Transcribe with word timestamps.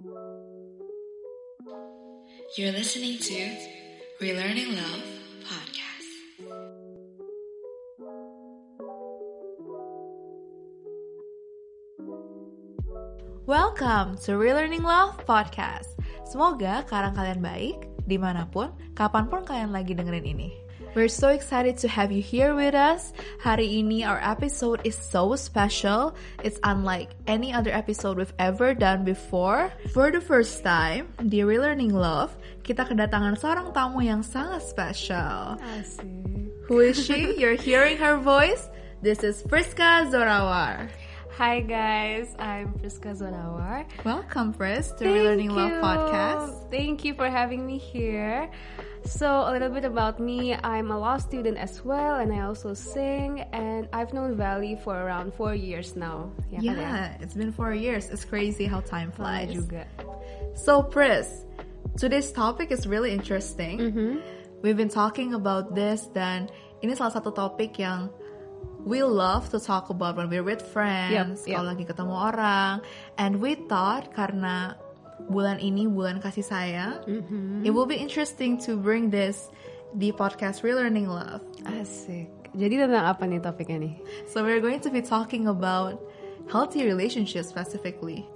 You're 0.00 0.08
listening 2.72 3.20
to 3.20 3.40
Relearning 4.16 4.72
Love 4.72 5.04
podcast. 5.44 6.08
Welcome 13.44 14.16
to 14.24 14.40
Relearning 14.40 14.80
Love 14.80 15.20
Podcast. 15.28 15.92
Semoga 16.24 16.88
karang 16.88 17.12
kalian 17.12 17.44
baik, 17.44 17.84
di 18.08 18.16
mana 18.16 18.48
pun, 18.48 18.72
kapan 18.96 19.28
pun 19.28 19.44
kalian 19.44 19.68
lagi 19.68 19.92
dengerin 19.92 20.24
ini. 20.24 20.48
We're 20.94 21.08
so 21.08 21.28
excited 21.28 21.78
to 21.78 21.88
have 21.88 22.10
you 22.10 22.20
here 22.20 22.54
with 22.54 22.74
us. 22.74 23.12
Hari 23.38 23.78
ini 23.78 24.02
our 24.02 24.18
episode 24.18 24.82
is 24.82 24.98
so 24.98 25.36
special. 25.38 26.18
It's 26.42 26.58
unlike 26.66 27.14
any 27.30 27.54
other 27.54 27.70
episode 27.70 28.18
we've 28.18 28.34
ever 28.42 28.74
done 28.74 29.06
before. 29.06 29.70
For 29.94 30.10
the 30.10 30.18
first 30.20 30.66
time 30.66 31.14
di 31.22 31.46
Relearning 31.46 31.94
Love, 31.94 32.34
kita 32.66 32.90
kedatangan 32.90 33.38
seorang 33.38 33.70
tamu 33.70 34.02
yang 34.02 34.26
sangat 34.26 34.66
special. 34.66 35.62
Asik. 35.78 36.10
Who 36.66 36.82
is 36.82 36.98
she? 36.98 37.38
You're 37.38 37.54
hearing 37.54 37.94
her 38.02 38.18
voice. 38.18 38.66
This 38.98 39.22
is 39.22 39.46
Friska 39.46 40.10
Zorawar. 40.10 40.90
Hi 41.38 41.62
guys, 41.64 42.34
I'm 42.36 42.74
Friska 42.82 43.14
Zorawar. 43.16 43.86
Welcome, 44.04 44.52
Fris, 44.52 44.92
to 44.98 45.06
Relearning 45.06 45.54
Love 45.54 45.78
podcast. 45.80 46.68
Thank 46.68 47.06
you 47.06 47.14
for 47.14 47.30
having 47.30 47.64
me 47.64 47.78
here. 47.78 48.50
So, 49.04 49.26
a 49.26 49.50
little 49.52 49.70
bit 49.70 49.84
about 49.84 50.20
me. 50.20 50.54
I'm 50.54 50.90
a 50.90 50.98
law 50.98 51.16
student 51.16 51.56
as 51.58 51.84
well, 51.84 52.20
and 52.20 52.32
I 52.32 52.40
also 52.44 52.74
sing. 52.74 53.40
And 53.52 53.88
I've 53.92 54.12
known 54.12 54.36
Valley 54.36 54.76
for 54.76 54.94
around 54.94 55.32
four 55.34 55.54
years 55.54 55.96
now. 55.96 56.30
Kan? 56.52 56.62
Yeah, 56.62 57.16
it's 57.20 57.34
been 57.34 57.52
four 57.52 57.72
years. 57.74 58.10
It's 58.10 58.24
crazy 58.24 58.66
how 58.66 58.80
time 58.80 59.10
flies. 59.10 59.52
juga. 59.52 59.88
So, 60.54 60.82
Pris, 60.82 61.44
today's 61.96 62.30
topic 62.30 62.70
is 62.70 62.86
really 62.86 63.12
interesting. 63.12 63.78
Mm-hmm. 63.80 64.12
We've 64.62 64.76
been 64.76 64.92
talking 64.92 65.32
about 65.32 65.74
this, 65.74 66.06
dan 66.12 66.52
ini 66.84 66.92
salah 66.92 67.16
satu 67.16 67.32
topik 67.32 67.80
yang 67.80 68.12
we 68.84 69.00
love 69.02 69.48
to 69.52 69.58
talk 69.60 69.88
about 69.88 70.16
when 70.16 70.28
we're 70.28 70.44
with 70.44 70.60
friends, 70.60 71.44
Yep, 71.44 71.48
yep. 71.48 71.56
kalau 71.56 71.66
lagi 71.72 71.84
ketemu 71.88 72.14
orang. 72.14 72.72
And 73.16 73.40
we 73.40 73.56
thought 73.68 74.12
karena 74.12 74.76
bulan 75.28 75.60
ini 75.60 75.84
bulan 75.84 76.22
kasih 76.22 76.46
sayang, 76.46 77.02
Mm-hmm. 77.04 77.66
it 77.66 77.70
will 77.74 77.86
be 77.88 77.98
interesting 77.98 78.56
to 78.64 78.78
bring 78.78 79.10
this 79.10 79.50
di 79.92 80.14
podcast 80.14 80.62
Relearning 80.62 81.10
Love. 81.10 81.42
Asik. 81.66 82.30
Jadi 82.54 82.82
tentang 82.82 83.06
apa 83.06 83.26
nih 83.26 83.38
topiknya 83.42 83.78
nih? 83.78 83.94
So 84.30 84.42
we're 84.42 84.62
going 84.62 84.82
to 84.82 84.90
be 84.90 85.02
talking 85.02 85.46
about 85.46 85.98
healthy 86.50 86.82
relationships 86.82 87.46
specifically. 87.50 88.26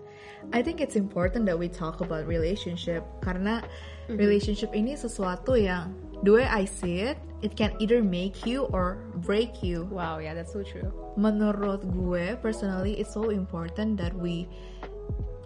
I 0.52 0.60
think 0.60 0.84
it's 0.84 0.94
important 0.94 1.48
that 1.48 1.56
we 1.56 1.72
talk 1.72 2.04
about 2.04 2.28
relationship 2.28 3.00
karena 3.24 3.64
relationship 4.12 4.76
ini 4.76 4.92
sesuatu 4.92 5.56
yang 5.56 5.96
the 6.20 6.30
way 6.36 6.44
I 6.44 6.68
see 6.68 7.00
it, 7.00 7.16
it 7.40 7.56
can 7.56 7.72
either 7.80 8.04
make 8.04 8.44
you 8.44 8.68
or 8.70 9.00
break 9.24 9.64
you. 9.64 9.88
Wow, 9.88 10.20
yeah, 10.20 10.36
that's 10.36 10.52
so 10.52 10.60
true. 10.60 10.92
Menurut 11.16 11.88
gue 11.88 12.36
personally, 12.44 13.00
it's 13.00 13.16
so 13.16 13.32
important 13.32 13.96
that 13.98 14.12
we 14.12 14.44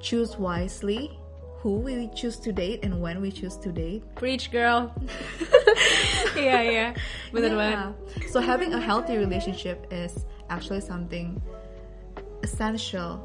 choose 0.02 0.34
wisely 0.34 1.14
who 1.62 1.82
we 1.82 2.06
choose 2.14 2.38
to 2.38 2.52
date 2.54 2.80
and 2.86 3.00
when 3.02 3.20
we 3.20 3.30
choose 3.30 3.56
to 3.58 3.72
date. 3.72 4.02
Preach, 4.14 4.50
girl. 4.50 4.94
Bener 6.38 6.94
Yeah. 6.94 6.94
banget. 7.34 7.94
So 8.30 8.38
having 8.40 8.74
a 8.74 8.80
healthy 8.80 9.18
relationship 9.18 9.86
is 9.90 10.24
actually 10.48 10.80
something 10.80 11.42
essential. 12.46 13.18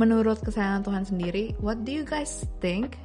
Menurut 0.00 0.42
kesayangan 0.42 0.82
Tuhan 0.82 1.04
sendiri, 1.06 1.54
what 1.62 1.84
do 1.86 1.92
you 1.94 2.02
guys 2.02 2.48
think 2.58 2.98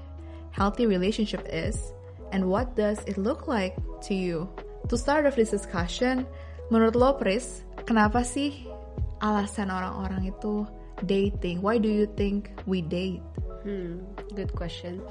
healthy 0.55 0.89
relationship 0.89 1.45
is 1.45 1.93
and 2.33 2.47
what 2.49 2.73
does 2.73 3.03
it 3.05 3.19
look 3.19 3.45
like 3.45 3.77
to 4.09 4.15
you? 4.17 4.49
To 4.89 4.97
start 4.97 5.29
off 5.29 5.37
this 5.37 5.53
discussion, 5.53 6.25
menurut 6.73 6.97
lo 6.97 7.13
Pris, 7.13 7.61
kenapa 7.85 8.25
sih 8.25 8.65
alasan 9.21 9.69
orang-orang 9.69 10.33
itu 10.33 10.65
dating? 11.05 11.61
Why 11.61 11.77
do 11.77 11.91
you 11.91 12.09
think 12.17 12.49
we 12.65 12.81
date? 12.81 13.21
Hmm, 13.63 14.03
good 14.35 14.51
question. 14.55 15.01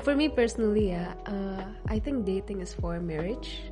For 0.00 0.16
me 0.16 0.32
personally 0.32 0.96
ya, 0.96 1.12
uh, 1.28 1.64
I 1.88 2.00
think 2.00 2.24
dating 2.24 2.64
is 2.64 2.72
for 2.72 2.96
marriage. 3.00 3.68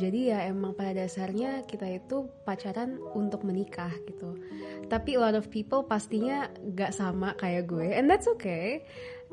Jadi 0.00 0.32
ya 0.32 0.48
emang 0.48 0.72
pada 0.72 1.04
dasarnya 1.04 1.68
kita 1.68 1.84
itu 2.00 2.24
pacaran 2.48 2.96
untuk 3.12 3.44
menikah 3.44 3.92
gitu. 4.08 4.40
Tapi 4.88 5.16
a 5.16 5.20
lot 5.20 5.36
of 5.36 5.52
people 5.52 5.84
pastinya 5.84 6.48
gak 6.72 6.96
sama 6.96 7.36
kayak 7.36 7.68
gue, 7.68 7.92
and 7.92 8.08
that's 8.08 8.24
okay. 8.24 8.84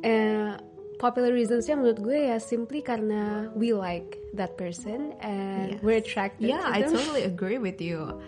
Eh, 0.03 0.52
popular 1.00 1.31
reasonsnya 1.31 1.79
menurut 1.79 2.00
gue 2.03 2.28
ya 2.28 2.38
simply 2.44 2.84
karena 2.84 3.47
we 3.56 3.72
like 3.72 4.19
that 4.35 4.59
person 4.59 5.16
and 5.24 5.75
Yes. 5.75 5.79
we're 5.79 6.00
attracted 6.00 6.52
Yeah, 6.52 6.59
to 6.59 6.75
I 6.75 6.84
them. 6.84 6.91
totally 6.91 7.24
agree 7.24 7.59
with 7.59 7.79
you. 7.79 8.19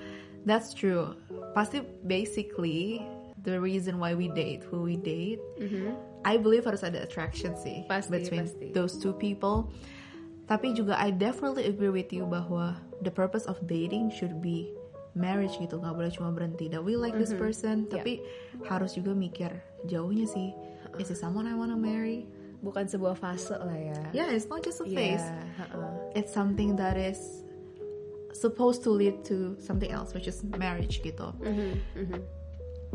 That's 0.47 0.71
true. 0.71 1.15
Pasti 1.51 1.83
basically 2.07 3.03
the 3.43 3.57
reason 3.57 3.97
why 3.97 4.13
we 4.13 4.29
date, 4.29 4.61
who 4.69 4.85
we 4.85 4.97
date, 4.97 5.41
I 6.21 6.37
believe 6.37 6.65
harus 6.65 6.85
ada 6.85 7.01
attraction 7.01 7.57
sih 7.57 7.81
Mm-hmm. 7.81 7.89
Pasti, 7.89 8.11
between 8.13 8.45
pasti. 8.45 8.67
those 8.77 8.97
two 9.01 9.13
people. 9.17 9.73
Tapi 10.45 10.75
juga 10.75 10.99
I 10.99 11.09
definitely 11.15 11.65
agree 11.65 11.89
with 11.89 12.11
you 12.11 12.27
bahwa 12.27 12.75
the 13.01 13.09
purpose 13.09 13.47
of 13.47 13.57
dating 13.65 14.11
should 14.11 14.43
be 14.43 14.69
marriage 15.15 15.55
gitu, 15.59 15.79
nggak 15.79 15.95
boleh 15.95 16.11
cuma 16.11 16.29
berhenti. 16.31 16.67
That 16.69 16.83
we 16.83 16.99
like 16.99 17.15
this 17.15 17.31
person, 17.33 17.87
Yeah. 17.87 17.99
tapi 17.99 18.13
harus 18.67 18.93
juga 18.93 19.15
mikir 19.15 19.51
jauhnya 19.87 20.27
sih. 20.27 20.51
Is 20.99 21.07
this 21.07 21.23
someone 21.23 21.47
I 21.47 21.55
wanna 21.55 21.79
marry? 21.79 22.27
Bukan 22.61 22.85
sebuah 22.85 23.17
fase 23.17 23.57
lah 23.57 23.73
ya. 23.73 23.97
Yeah, 24.13 24.29
it's 24.29 24.45
not 24.45 24.61
just 24.61 24.83
a 24.83 24.87
phase. 24.87 25.23
Yeah, 25.23 25.65
uh-uh. 25.73 26.13
it's 26.13 26.29
something 26.29 26.77
that 26.77 26.93
is 26.93 27.41
supposed 28.37 28.83
to 28.85 28.91
lead 28.93 29.23
to 29.27 29.57
something 29.57 29.89
else, 29.89 30.13
which 30.13 30.27
is 30.29 30.43
marriage 30.59 31.01
gitu. 31.01 31.31
Mm-hmm, 31.41 31.71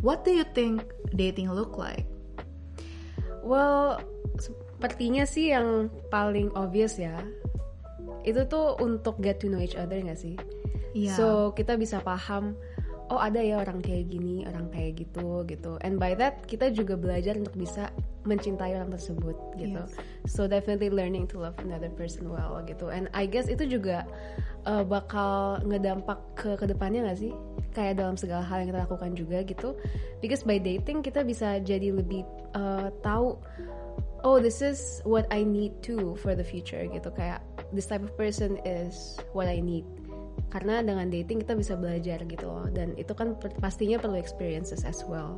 What 0.04 0.24
do 0.24 0.32
you 0.32 0.44
think 0.52 0.84
dating 1.16 1.52
look 1.52 1.80
like? 1.80 2.04
Well, 3.46 4.02
sepertinya 4.36 5.24
sih 5.24 5.54
yang 5.54 5.88
paling 6.10 6.52
obvious 6.52 6.98
ya. 7.00 7.16
Itu 8.26 8.44
tuh 8.50 8.76
untuk 8.82 9.22
get 9.22 9.38
to 9.40 9.46
know 9.46 9.62
each 9.62 9.78
other 9.78 9.96
gak 10.02 10.18
sih? 10.18 10.34
Iya. 10.92 11.14
So, 11.14 11.26
kita 11.54 11.78
bisa 11.78 12.02
paham 12.02 12.58
oh 13.10 13.20
ada 13.22 13.38
ya 13.38 13.62
orang 13.62 13.78
kayak 13.82 14.10
gini, 14.10 14.42
orang 14.46 14.66
kayak 14.74 15.06
gitu 15.06 15.46
gitu. 15.46 15.78
And 15.82 15.98
by 16.00 16.18
that 16.18 16.46
kita 16.50 16.74
juga 16.74 16.98
belajar 16.98 17.38
untuk 17.38 17.54
bisa 17.54 17.94
mencintai 18.26 18.74
orang 18.74 18.90
tersebut 18.90 19.38
gitu. 19.54 19.78
Yes. 19.78 19.94
So 20.26 20.50
definitely 20.50 20.90
learning 20.90 21.30
to 21.30 21.38
love 21.38 21.54
another 21.62 21.90
person 21.94 22.26
well 22.26 22.58
gitu. 22.66 22.90
And 22.90 23.06
I 23.14 23.30
guess 23.30 23.46
itu 23.46 23.66
juga 23.66 24.02
uh, 24.66 24.82
bakal 24.82 25.62
ngedampak 25.62 26.18
ke 26.34 26.58
ke 26.58 26.66
depannya 26.66 27.06
gak 27.06 27.18
sih? 27.22 27.32
Kayak 27.70 28.02
dalam 28.02 28.18
segala 28.18 28.42
hal 28.42 28.66
yang 28.66 28.74
kita 28.74 28.82
lakukan 28.90 29.12
juga 29.14 29.38
gitu. 29.46 29.78
Because 30.18 30.42
by 30.42 30.58
dating 30.58 31.06
kita 31.06 31.22
bisa 31.22 31.62
jadi 31.62 31.94
lebih 31.94 32.26
uh, 32.58 32.90
tahu 33.06 33.38
oh 34.26 34.42
this 34.42 34.58
is 34.58 34.98
what 35.06 35.30
I 35.30 35.46
need 35.46 35.70
too 35.86 36.18
for 36.18 36.34
the 36.34 36.42
future 36.42 36.82
gitu 36.82 37.14
kayak 37.14 37.46
this 37.70 37.86
type 37.86 38.02
of 38.02 38.10
person 38.18 38.58
is 38.66 39.22
what 39.30 39.46
I 39.46 39.62
need 39.62 39.86
karena 40.56 40.80
dengan 40.80 41.12
dating 41.12 41.44
kita 41.44 41.52
bisa 41.52 41.76
belajar 41.76 42.24
gitu 42.24 42.48
loh. 42.48 42.64
Dan 42.72 42.96
itu 42.96 43.12
kan 43.12 43.36
per- 43.36 43.52
pastinya 43.60 44.00
perlu 44.00 44.16
experiences 44.16 44.88
as 44.88 45.04
well. 45.04 45.36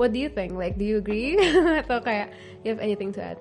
What 0.00 0.16
do 0.16 0.18
you 0.24 0.32
think? 0.32 0.56
Like 0.56 0.80
do 0.80 0.88
you 0.88 1.04
agree? 1.04 1.36
Atau 1.84 2.00
kayak 2.00 2.32
you 2.64 2.72
have 2.72 2.80
anything 2.80 3.12
to 3.12 3.20
add? 3.20 3.36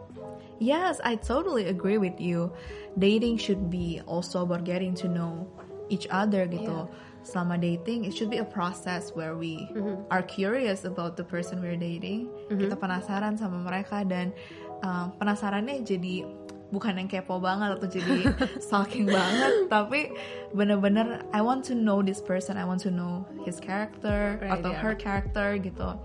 Yes, 0.59 0.99
I 1.07 1.15
totally 1.15 1.71
agree 1.71 1.95
with 1.95 2.19
you. 2.19 2.51
Dating 2.99 3.39
should 3.39 3.71
be 3.71 4.03
also 4.03 4.43
about 4.43 4.67
getting 4.67 4.91
to 4.99 5.07
know 5.07 5.47
each 5.87 6.11
other 6.11 6.43
gitu. 6.43 6.91
Selama 7.23 7.55
dating, 7.55 8.03
it 8.03 8.11
should 8.11 8.31
be 8.31 8.43
a 8.43 8.47
process 8.47 9.15
where 9.15 9.35
we 9.35 9.63
are 10.11 10.23
curious 10.23 10.83
about 10.83 11.15
the 11.15 11.23
person 11.23 11.63
we're 11.63 11.79
dating. 11.79 12.27
Kita 12.51 12.75
penasaran 12.75 13.39
sama 13.39 13.63
mereka 13.63 14.03
dan 14.03 14.35
um, 14.83 15.13
penasarannya 15.19 15.85
jadi 15.85 16.23
bukan 16.67 16.99
yang 16.99 17.07
kepo 17.07 17.39
banget 17.39 17.79
atau 17.79 17.87
jadi 17.87 18.27
stalking 18.65 19.07
banget, 19.07 19.71
tapi 19.71 20.11
bener-bener 20.51 21.23
I 21.31 21.39
want 21.39 21.63
to 21.71 21.73
know 21.75 22.03
this 22.03 22.19
person. 22.19 22.59
I 22.59 22.67
want 22.67 22.83
to 22.83 22.91
know 22.91 23.23
his 23.47 23.59
character 23.63 24.39
Right, 24.43 24.59
atau 24.59 24.75
yeah. 24.75 24.81
her 24.83 24.93
character 24.95 25.55
gitu. 25.59 25.95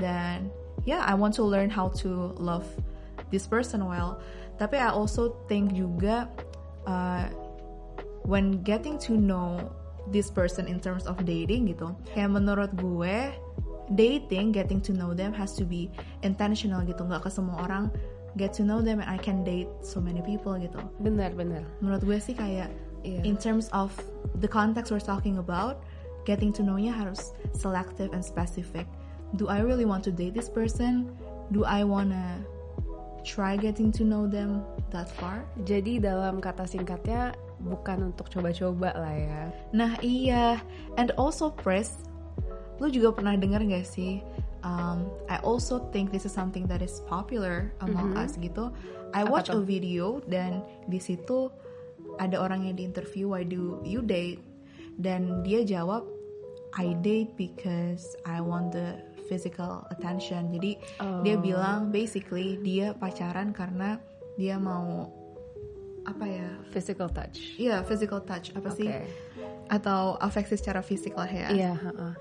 Dan 0.00 0.48
yeah, 0.88 1.04
I 1.04 1.12
want 1.12 1.36
to 1.36 1.44
learn 1.44 1.68
how 1.68 1.92
to 2.00 2.32
love 2.40 2.64
this 3.28 3.44
person 3.44 3.84
well. 3.84 4.20
Tapi 4.56 4.80
I 4.80 4.88
also 4.88 5.36
think 5.52 5.76
juga 5.76 6.32
uh, 6.88 7.28
when 8.24 8.64
getting 8.64 8.96
to 9.04 9.20
know 9.20 9.60
this 10.08 10.32
person 10.32 10.64
in 10.64 10.80
terms 10.80 11.04
of 11.04 11.20
dating 11.28 11.68
gitu, 11.68 11.92
kayak 12.16 12.32
menurut 12.32 12.72
gue 12.78 13.36
dating, 13.94 14.50
getting 14.50 14.80
to 14.80 14.96
know 14.96 15.12
them 15.12 15.30
has 15.36 15.52
to 15.54 15.66
be 15.66 15.92
intentional 16.24 16.80
gitu, 16.88 17.04
nggak 17.04 17.26
ke 17.26 17.30
semua 17.30 17.62
orang 17.68 17.92
get 18.36 18.52
to 18.52 18.62
know 18.62 18.84
them 18.84 19.00
and 19.00 19.08
I 19.08 19.16
can 19.16 19.42
date 19.42 19.68
so 19.80 19.98
many 19.98 20.20
people 20.20 20.54
gitu. 20.60 20.78
benar 21.00 21.32
benar 21.32 21.64
Menurut 21.80 22.04
gue 22.04 22.18
sih 22.20 22.36
kayak 22.36 22.70
Iya. 23.06 23.22
in 23.22 23.38
terms 23.38 23.70
of 23.70 23.94
the 24.42 24.50
context 24.50 24.90
we're 24.90 24.98
talking 24.98 25.38
about, 25.38 25.86
getting 26.26 26.50
to 26.50 26.66
know-nya 26.66 26.90
harus 26.90 27.38
selective 27.54 28.10
and 28.10 28.18
specific. 28.18 28.82
Do 29.38 29.46
I 29.46 29.62
really 29.62 29.86
want 29.86 30.02
to 30.10 30.12
date 30.12 30.34
this 30.34 30.50
person? 30.50 31.14
do 31.54 31.64
I 31.64 31.84
wanna 31.84 32.42
try 33.22 33.56
getting 33.56 33.90
to 33.98 34.02
know 34.04 34.26
them 34.26 34.62
that 34.90 35.10
far? 35.18 35.46
Jadi 35.66 36.02
dalam 36.02 36.42
kata 36.42 36.66
singkatnya 36.66 37.34
bukan 37.62 38.12
untuk 38.14 38.30
coba-coba 38.30 38.94
lah 38.94 39.14
ya. 39.14 39.42
Nah 39.70 39.92
iya, 40.02 40.58
and 40.98 41.14
also 41.14 41.50
Pres, 41.50 42.06
lu 42.82 42.90
juga 42.90 43.14
pernah 43.14 43.34
dengar 43.38 43.62
gak 43.64 43.86
sih? 43.86 44.22
Um, 44.66 45.06
I 45.30 45.38
also 45.46 45.78
think 45.94 46.10
this 46.10 46.26
is 46.26 46.34
something 46.34 46.66
that 46.66 46.82
is 46.82 46.98
popular 47.06 47.70
among 47.86 48.18
us 48.18 48.34
gitu. 48.34 48.74
I 49.14 49.22
watch 49.22 49.46
a 49.46 49.62
video 49.62 50.18
dan 50.26 50.58
di 50.90 50.98
situ 50.98 51.54
ada 52.18 52.42
orang 52.42 52.66
yang 52.66 52.74
diinterview 52.74 53.30
why 53.30 53.46
do 53.46 53.78
you 53.86 54.02
date 54.02 54.42
dan 54.98 55.46
dia 55.46 55.62
jawab 55.62 56.02
I 56.74 56.98
date 56.98 57.38
because 57.38 58.18
I 58.26 58.42
want 58.42 58.74
the 58.74 58.98
physical 59.30 59.86
attention. 59.94 60.50
Jadi 60.50 60.82
dia 61.22 61.38
Oh. 61.38 61.42
bilang 61.42 61.94
basically 61.94 62.58
dia 62.60 62.90
pacaran 62.98 63.54
karena 63.54 64.02
dia 64.34 64.58
mau 64.58 65.08
apa 66.06 66.26
ya? 66.26 66.48
Physical 66.74 67.06
touch. 67.10 67.54
Iya, 67.58 67.86
physical 67.86 68.18
touch 68.22 68.50
apa 68.54 68.70
sih? 68.74 68.90
Oke. 68.90 69.06
Atau 69.70 70.18
afeksi 70.18 70.58
secara 70.58 70.82
fisik 70.82 71.14
lah 71.14 71.30
ya. 71.30 71.48
Iya, 71.54 71.72
heeh. 71.74 72.12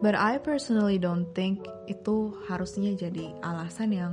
But 0.00 0.16
I 0.16 0.40
personally 0.40 0.96
don't 0.96 1.28
think 1.36 1.66
itu 1.90 2.32
harusnya 2.48 2.96
jadi 2.96 3.34
alasan 3.44 3.92
yang 3.92 4.12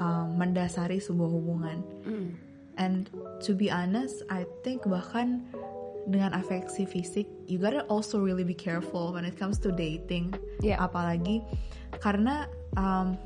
um, 0.00 0.34
mendasari 0.34 0.98
sebuah 0.98 1.30
hubungan. 1.30 1.78
Mm. 2.02 2.30
And 2.74 3.06
to 3.46 3.54
be 3.54 3.70
honest, 3.70 4.26
I 4.26 4.48
think 4.66 4.82
bahkan 4.90 5.46
dengan 6.10 6.36
afeksi 6.36 6.84
fisik, 6.84 7.30
you 7.46 7.56
gotta 7.56 7.86
also 7.86 8.20
really 8.20 8.44
be 8.44 8.56
careful 8.56 9.14
when 9.14 9.24
it 9.24 9.38
comes 9.38 9.56
to 9.62 9.70
dating. 9.70 10.34
Yeah. 10.60 10.82
Apalagi 10.82 11.46
karena, 12.02 12.50
um, 12.76 13.16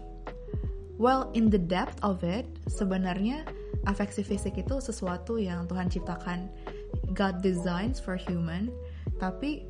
well, 1.00 1.32
in 1.32 1.48
the 1.48 1.58
depth 1.58 1.98
of 2.04 2.20
it, 2.22 2.46
sebenarnya 2.68 3.48
afeksi 3.88 4.20
fisik 4.20 4.60
itu 4.60 4.78
sesuatu 4.78 5.40
yang 5.40 5.64
Tuhan 5.66 5.88
ciptakan, 5.88 6.52
God 7.16 7.40
designs 7.40 7.98
for 7.98 8.14
human. 8.20 8.68
Tapi 9.18 9.66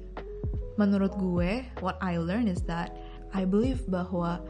menurut 0.78 1.12
gue, 1.18 1.66
what 1.82 1.98
I 2.00 2.16
learn 2.16 2.46
is 2.46 2.62
that 2.70 2.94
I 3.34 3.44
believe 3.44 3.84
bahwa 3.90 4.40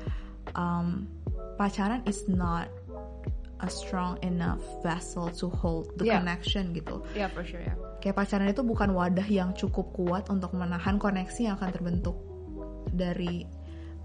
um, 0.54 1.08
pacaran 1.58 2.04
is 2.06 2.28
not 2.30 2.70
a 3.58 3.66
strong 3.66 4.22
enough 4.22 4.62
vessel 4.86 5.32
to 5.42 5.50
hold 5.50 5.90
the 5.98 6.06
Yeah. 6.06 6.22
connection 6.22 6.70
gitu. 6.76 7.02
Yeah, 7.18 7.26
for 7.26 7.42
sure 7.42 7.64
ya. 7.64 7.74
Kayak 7.98 8.22
pacaran 8.22 8.46
itu 8.54 8.62
bukan 8.62 8.94
wadah 8.94 9.26
yang 9.26 9.50
cukup 9.58 9.90
kuat 9.98 10.30
untuk 10.30 10.54
menahan 10.54 11.02
koneksi 11.02 11.50
yang 11.50 11.54
akan 11.58 11.74
terbentuk 11.74 12.14
dari 12.94 13.42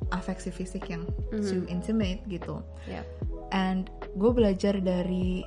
afeksi 0.09 0.49
fisik 0.49 0.89
yang 0.89 1.05
too 1.29 1.69
intimate 1.69 2.25
gitu. 2.25 2.65
Yeah. 2.89 3.05
And 3.53 3.93
gue 4.17 4.33
belajar 4.33 4.81
dari 4.81 5.45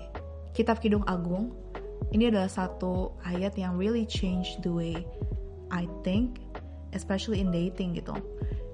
Kitab 0.55 0.78
Kidung 0.78 1.02
Agung. 1.11 1.50
Ini 2.14 2.31
adalah 2.31 2.46
satu 2.46 3.19
ayat 3.26 3.58
yang 3.58 3.75
really 3.75 4.06
change 4.06 4.55
the 4.62 4.70
way 4.70 5.02
I 5.75 5.90
think, 6.06 6.38
especially 6.92 7.40
in 7.40 7.50
dating 7.50 7.96
gitu. 7.96 8.14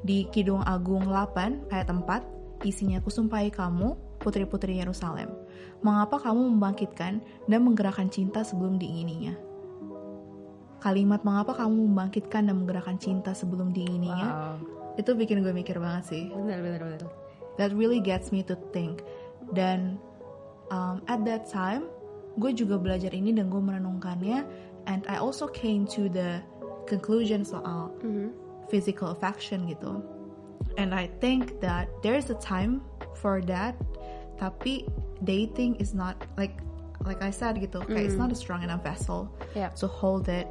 Di 0.02 0.26
Kidung 0.28 0.60
Agung 0.66 1.06
8 1.06 1.70
ayat 1.70 1.88
4, 1.88 2.66
isinya 2.66 2.98
kusumpahi 2.98 3.54
kamu, 3.54 3.94
putri-putri 4.18 4.82
Yerusalem. 4.82 5.30
Mengapa 5.82 6.18
kamu 6.18 6.58
membangkitkan 6.58 7.22
dan 7.46 7.60
menggerakkan 7.62 8.10
cinta 8.10 8.42
sebelum 8.42 8.78
diingininya? 8.78 9.34
Kalimat 10.82 11.22
mengapa 11.22 11.54
kamu 11.54 11.86
membangkitkan 11.86 12.50
dan 12.50 12.58
menggerakkan 12.58 12.98
cinta 12.98 13.30
sebelum 13.30 13.70
diingininya, 13.70 14.28
Wow. 14.28 14.56
itu 14.98 15.10
bikin 15.14 15.40
gue 15.40 15.54
mikir 15.54 15.78
banget 15.78 16.04
sih 16.10 16.24
Benar, 16.28 16.58
benar, 16.58 16.80
benar. 16.82 17.00
that 17.56 17.70
really 17.72 18.02
gets 18.02 18.28
me 18.28 18.42
to 18.42 18.58
think 18.74 19.00
dan 19.54 19.96
um, 20.68 21.00
at 21.06 21.22
that 21.24 21.46
time 21.48 21.86
gue 22.36 22.52
juga 22.52 22.76
belajar 22.76 23.08
ini 23.14 23.32
dan 23.32 23.48
gue 23.48 23.56
merenungkannya 23.56 24.42
and 24.84 25.00
I 25.08 25.16
also 25.16 25.46
came 25.48 25.88
to 25.96 26.10
the 26.10 26.42
conclusion 26.86 27.44
soal 27.44 27.92
physical 28.68 29.12
affection 29.12 29.68
gitu. 29.68 30.00
And 30.80 30.94
I 30.94 31.10
think 31.20 31.60
that 31.60 31.90
there's 32.00 32.30
a 32.32 32.38
time 32.40 32.80
for 33.20 33.44
that 33.50 33.76
tapi 34.40 34.88
dating 35.22 35.76
is 35.78 35.94
not 35.94 36.18
like 36.34 36.58
like 37.06 37.22
I 37.22 37.30
said 37.30 37.58
gitu 37.60 37.82
kayak 37.86 38.10
it's 38.10 38.18
not 38.18 38.32
a 38.32 38.38
strong 38.38 38.62
enough 38.66 38.82
vessel 38.82 39.30
Yeah. 39.54 39.70
to 39.78 39.86
hold 39.86 40.26
it. 40.26 40.48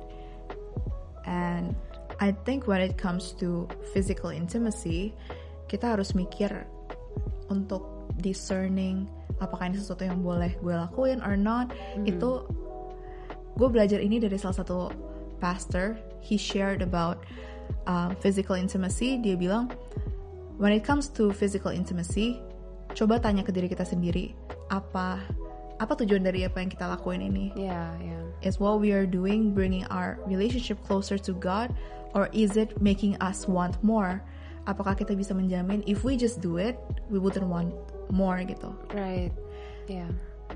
And 1.26 1.76
I 2.22 2.32
think 2.46 2.70
when 2.70 2.80
it 2.80 2.96
comes 3.02 3.34
to 3.42 3.66
physical 3.92 4.30
intimacy 4.30 5.16
kita 5.68 5.96
harus 5.98 6.14
mikir 6.14 6.68
untuk 7.50 7.84
discerning 8.20 9.08
apakah 9.42 9.72
ini 9.72 9.82
sesuatu 9.82 10.06
yang 10.06 10.22
boleh 10.22 10.54
gue 10.62 10.76
lakuin 10.76 11.20
or 11.26 11.34
not. 11.34 11.74
Itu 12.06 12.46
gue 13.58 13.68
belajar 13.68 14.00
ini 14.00 14.22
dari 14.22 14.38
salah 14.38 14.62
satu 14.62 14.92
pastor 15.42 15.98
he 16.22 16.38
shared 16.38 16.80
about 16.86 17.26
uh, 17.90 18.14
physical 18.22 18.54
intimacy 18.56 19.18
dia 19.18 19.34
bilang 19.36 19.68
when 20.62 20.72
it 20.72 20.86
comes 20.86 21.10
to 21.10 21.34
physical 21.34 21.74
intimacy 21.74 22.38
coba 22.94 23.18
tanya 23.18 23.42
ke 23.42 23.50
diri 23.50 23.68
kita 23.68 23.84
sendiri 23.84 24.32
apa 24.70 25.20
apa 25.82 25.94
tujuan 25.98 26.22
dari 26.22 26.46
apa 26.46 26.62
yang 26.62 26.70
kita 26.70 26.86
lakuin 26.86 27.26
ini 27.26 27.50
Yeah, 27.58 27.90
yeah. 27.98 28.24
is 28.46 28.62
what 28.62 28.78
we 28.78 28.94
are 28.94 29.10
doing 29.10 29.50
bringing 29.52 29.84
our 29.90 30.22
relationship 30.30 30.78
closer 30.86 31.18
to 31.18 31.34
God 31.34 31.74
or 32.14 32.30
is 32.36 32.54
it 32.54 32.78
making 32.78 33.18
us 33.18 33.50
want 33.50 33.80
more 33.82 34.22
apakah 34.70 34.94
kita 34.94 35.18
bisa 35.18 35.34
menjamin 35.34 35.82
if 35.90 36.06
we 36.06 36.14
just 36.14 36.38
do 36.38 36.62
it 36.62 36.78
we 37.10 37.18
wouldn't 37.18 37.50
want 37.50 37.74
more 38.14 38.38
gitu 38.46 38.70
Right. 38.94 39.34
Yeah. 39.90 40.12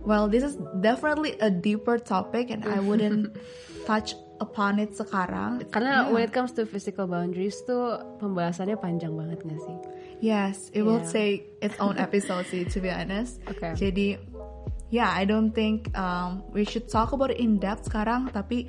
well 0.05 0.29
this 0.29 0.45
is 0.45 0.61
definitely 0.85 1.33
a 1.41 1.49
deeper 1.49 1.97
topic 1.97 2.53
and 2.53 2.61
I 2.67 2.77
wouldn't 2.77 3.33
touch 3.89 4.13
upon 4.37 4.77
it 4.77 4.91
sekarang 4.91 5.63
Karena 5.71 6.05
Yeah. 6.05 6.11
when 6.11 6.23
it 6.23 6.33
comes 6.33 6.51
to 6.55 6.67
physical 6.67 7.07
boundaries 7.07 7.55
tuh 7.63 7.99
pembahasannya 8.19 8.75
panjang 8.75 9.15
banget 9.15 9.39
gak 9.43 9.61
sih? 9.61 9.77
Yes, 10.19 10.71
it 10.71 10.83
will 10.83 11.03
Yeah. 11.03 11.11
take 11.11 11.39
its 11.59 11.75
own 11.77 11.95
episode 12.05 12.47
sih, 12.47 12.63
to 12.67 12.79
be 12.79 12.87
honest. 12.87 13.43
Okay. 13.47 13.75
Jadi, 13.75 14.15
yeah, 14.89 15.11
I 15.11 15.27
don't 15.27 15.51
think 15.51 15.91
um, 15.93 16.43
we 16.51 16.63
should 16.63 16.87
talk 16.87 17.11
about 17.11 17.31
it 17.31 17.39
in 17.39 17.59
depth 17.59 17.91
sekarang, 17.91 18.31
tapi 18.31 18.67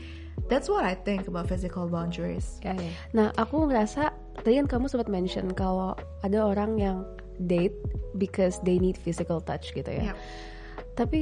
that's 0.50 0.66
what 0.66 0.82
I 0.82 0.98
think 0.98 1.30
about 1.30 1.46
physical 1.46 1.86
boundaries. 1.86 2.58
Ya. 2.66 2.74
Nah, 3.14 3.30
aku 3.34 3.70
ngerasa 3.70 4.10
tadi 4.42 4.58
kan 4.58 4.66
kamu 4.66 4.86
sempat 4.90 5.06
mention 5.08 5.50
kalau 5.54 5.94
ada 6.22 6.42
orang 6.42 6.78
yang 6.78 6.98
date 7.46 7.74
because 8.18 8.58
they 8.66 8.78
need 8.78 8.98
physical 8.98 9.38
touch 9.38 9.70
gitu 9.72 9.88
ya. 9.88 10.12
Yep. 10.12 10.16
Tapi 10.98 11.20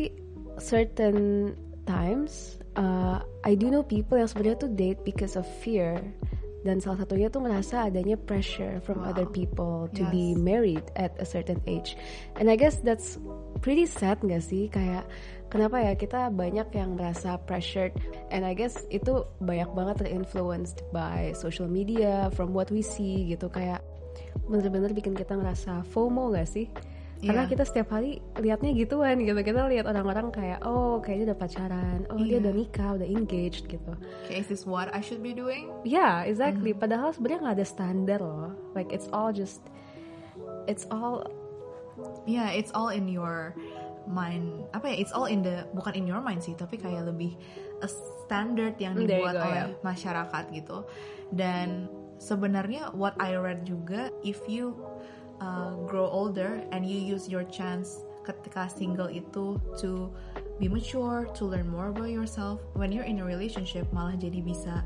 certain 0.57 1.53
times 1.85 2.59
uh, 2.77 3.23
I 3.43 3.53
do 3.55 3.71
know 3.71 3.83
people 3.83 4.19
yang 4.19 4.31
sebenarnya 4.31 4.59
tuh 4.69 4.73
date 4.73 5.01
because 5.03 5.35
of 5.35 5.47
fear 5.63 6.01
dan 6.65 6.81
salah 6.81 7.05
satunya 7.05 7.29
tuh 7.29 7.45
ngerasa 7.45 7.93
adanya 7.93 8.17
pressure 8.17 8.81
from 8.81 9.05
Wow. 9.05 9.13
other 9.13 9.29
people 9.29 9.93
to 9.93 10.03
be 10.09 10.33
Yes. 10.33 10.41
married 10.41 10.87
at 10.97 11.13
a 11.21 11.27
certain 11.29 11.61
age. 11.69 11.93
And 12.41 12.49
I 12.49 12.57
guess 12.57 12.81
that's 12.81 13.21
pretty 13.61 13.85
sad 13.85 14.25
gak 14.25 14.41
sih? 14.41 14.73
Kayak 14.73 15.05
kenapa 15.53 15.85
ya 15.85 15.93
kita 15.93 16.33
banyak 16.33 16.73
yang 16.73 16.97
merasa 16.97 17.37
pressured 17.45 17.93
and 18.33 18.49
I 18.49 18.57
guess 18.57 18.81
itu 18.89 19.29
banyak 19.45 19.77
banget 19.77 20.09
terinfluenced 20.09 20.89
by 20.89 21.37
social 21.37 21.69
media 21.69 22.33
from 22.33 22.57
what 22.57 22.73
we 22.73 22.81
see 22.81 23.29
gitu 23.29 23.53
kayak 23.53 23.85
bener-bener 24.49 24.97
bikin 24.97 25.13
kita 25.13 25.37
ngerasa 25.37 25.85
FOMO 25.93 26.33
gak 26.33 26.49
sih? 26.49 26.73
Karena 27.23 27.47
Iya. 27.47 27.51
kita 27.55 27.65
setiap 27.65 27.89
hari 27.95 28.19
liatnya 28.37 28.75
gituan 28.75 29.23
gitu. 29.23 29.39
Kita 29.39 29.71
lihat 29.71 29.87
orang-orang 29.87 30.29
kayak 30.35 30.61
oh 30.67 30.99
kayaknya 30.99 31.33
udah 31.33 31.39
pacaran, 31.39 32.01
oh 32.11 32.19
dia 32.19 32.37
Iya. 32.37 32.43
udah 32.43 32.53
nikah, 32.53 32.91
udah 32.99 33.09
engaged 33.09 33.65
gitu. 33.71 33.93
Okay, 34.27 34.43
is 34.43 34.49
this 34.51 34.67
what 34.67 34.91
I 34.91 35.01
should 35.01 35.23
be 35.25 35.33
doing? 35.33 35.71
Yeah, 35.87 36.27
exactly. 36.27 36.75
Padahal 36.75 37.15
sebenarnya 37.15 37.41
nggak 37.49 37.57
ada 37.63 37.67
standar 37.67 38.21
loh. 38.21 38.53
Like 38.75 38.91
it's 38.91 39.07
all 39.15 39.31
just, 39.31 39.63
it's 40.67 40.85
all 40.91 41.25
Yeah, 42.27 42.51
it's 42.51 42.75
all 42.75 42.91
in 42.91 43.07
your 43.07 43.55
mind. 44.11 44.67
Apa 44.75 44.91
ya? 44.91 44.97
It's 44.99 45.15
all 45.15 45.31
in 45.31 45.47
the 45.47 45.63
bukan 45.79 45.95
in 45.95 46.11
your 46.11 46.19
mind 46.19 46.43
sih, 46.43 46.59
tapi 46.59 46.75
kayak 46.75 47.07
lebih 47.07 47.39
a 47.81 47.89
standard 48.27 48.75
yang 48.83 48.99
dibuat 48.99 49.39
go, 49.39 49.47
oleh 49.47 49.63
ya. 49.63 49.79
masyarakat 49.87 50.45
gitu. 50.51 50.83
Dan 51.31 51.87
sebenarnya 52.19 52.91
what 52.99 53.15
I 53.23 53.39
read 53.39 53.63
juga, 53.63 54.11
if 54.27 54.43
you 54.51 54.75
uh, 55.41 55.75
grow 55.87 56.07
older 56.07 56.63
and 56.71 56.87
you 56.87 56.99
use 56.99 57.29
your 57.29 57.45
chance 57.49 58.03
ketika 58.25 58.73
single 58.73 59.13
itu 59.13 59.61
to 59.77 60.09
be 60.57 60.65
mature, 60.65 61.29
to 61.37 61.45
learn 61.45 61.69
more 61.69 61.93
about 61.93 62.09
yourself. 62.09 62.65
When 62.73 62.89
you're 62.89 63.05
in 63.05 63.21
a 63.21 63.27
relationship, 63.27 63.85
malah 63.93 64.17
jadi 64.17 64.41
bisa 64.41 64.81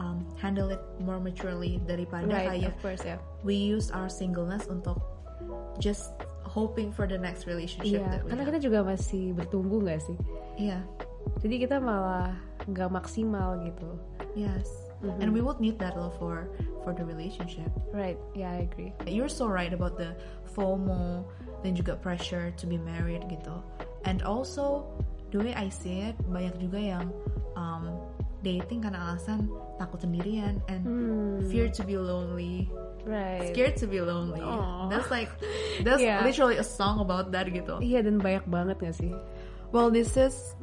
um, 0.00 0.24
handle 0.40 0.72
it 0.72 0.80
more 1.04 1.20
maturely 1.20 1.82
daripada 1.84 2.32
right, 2.32 2.48
kayak 2.64 2.72
of 2.72 2.76
course 2.80 3.04
ya. 3.04 3.20
we 3.44 3.52
use 3.58 3.92
our 3.92 4.08
singleness 4.08 4.64
untuk 4.72 4.96
just 5.76 6.16
hoping 6.48 6.88
for 6.88 7.04
the 7.04 7.20
next 7.20 7.44
relationship 7.44 8.00
Iya, 8.00 8.08
that 8.08 8.20
we 8.24 8.32
karena 8.32 8.42
have. 8.48 8.50
kita 8.56 8.60
juga 8.64 8.78
masih 8.88 9.36
bertumbuh 9.36 9.84
nggak 9.84 10.00
sih? 10.00 10.16
Iya, 10.56 10.80
Jadi 11.44 11.54
kita 11.68 11.76
malah 11.76 12.32
nggak 12.64 12.88
maksimal 12.88 13.60
gitu. 13.68 14.00
yes. 14.32 14.87
Mm-hmm. 14.98 15.22
And 15.22 15.28
we 15.30 15.40
would 15.40 15.62
need 15.62 15.78
that 15.78 15.94
love 15.94 16.18
for 16.18 16.50
for 16.82 16.90
the 16.90 17.06
relationship. 17.06 17.70
Right, 17.94 18.18
yeah 18.34 18.50
I 18.50 18.66
agree. 18.66 18.90
You're 19.06 19.30
so 19.30 19.46
right 19.46 19.70
about 19.70 19.94
the 19.94 20.18
FOMO 20.58 21.22
dan 21.62 21.74
juga 21.74 21.94
pressure 21.98 22.50
to 22.58 22.64
be 22.66 22.78
married 22.78 23.22
gitu. 23.30 23.62
And 24.02 24.26
also 24.26 24.90
the 25.30 25.38
way 25.38 25.52
I 25.54 25.70
see 25.70 26.02
it 26.10 26.18
banyak 26.26 26.58
juga 26.58 26.78
yang 26.82 27.06
um, 27.54 27.94
dating 28.42 28.82
karena 28.86 29.14
alasan 29.14 29.46
takut 29.78 30.02
sendirian 30.02 30.58
and 30.70 30.82
fear 31.50 31.70
to 31.70 31.82
be 31.86 31.94
lonely, 31.98 32.66
right 33.06 33.50
scared 33.54 33.74
to 33.78 33.86
be 33.86 33.98
lonely. 34.02 34.42
Aw. 34.42 34.90
That's 34.90 35.10
like 35.14 35.30
that's 35.86 36.02
Yeah. 36.02 36.22
literally 36.26 36.58
a 36.58 36.66
song 36.66 36.98
about 37.02 37.30
that 37.34 37.46
gitu. 37.50 37.78
iya 37.82 38.02
dan 38.02 38.18
banyak 38.18 38.46
banget 38.50 38.76
gak 38.82 38.94
sih 38.98 39.14
Well, 39.68 39.92
this 39.92 40.16
is 40.16 40.56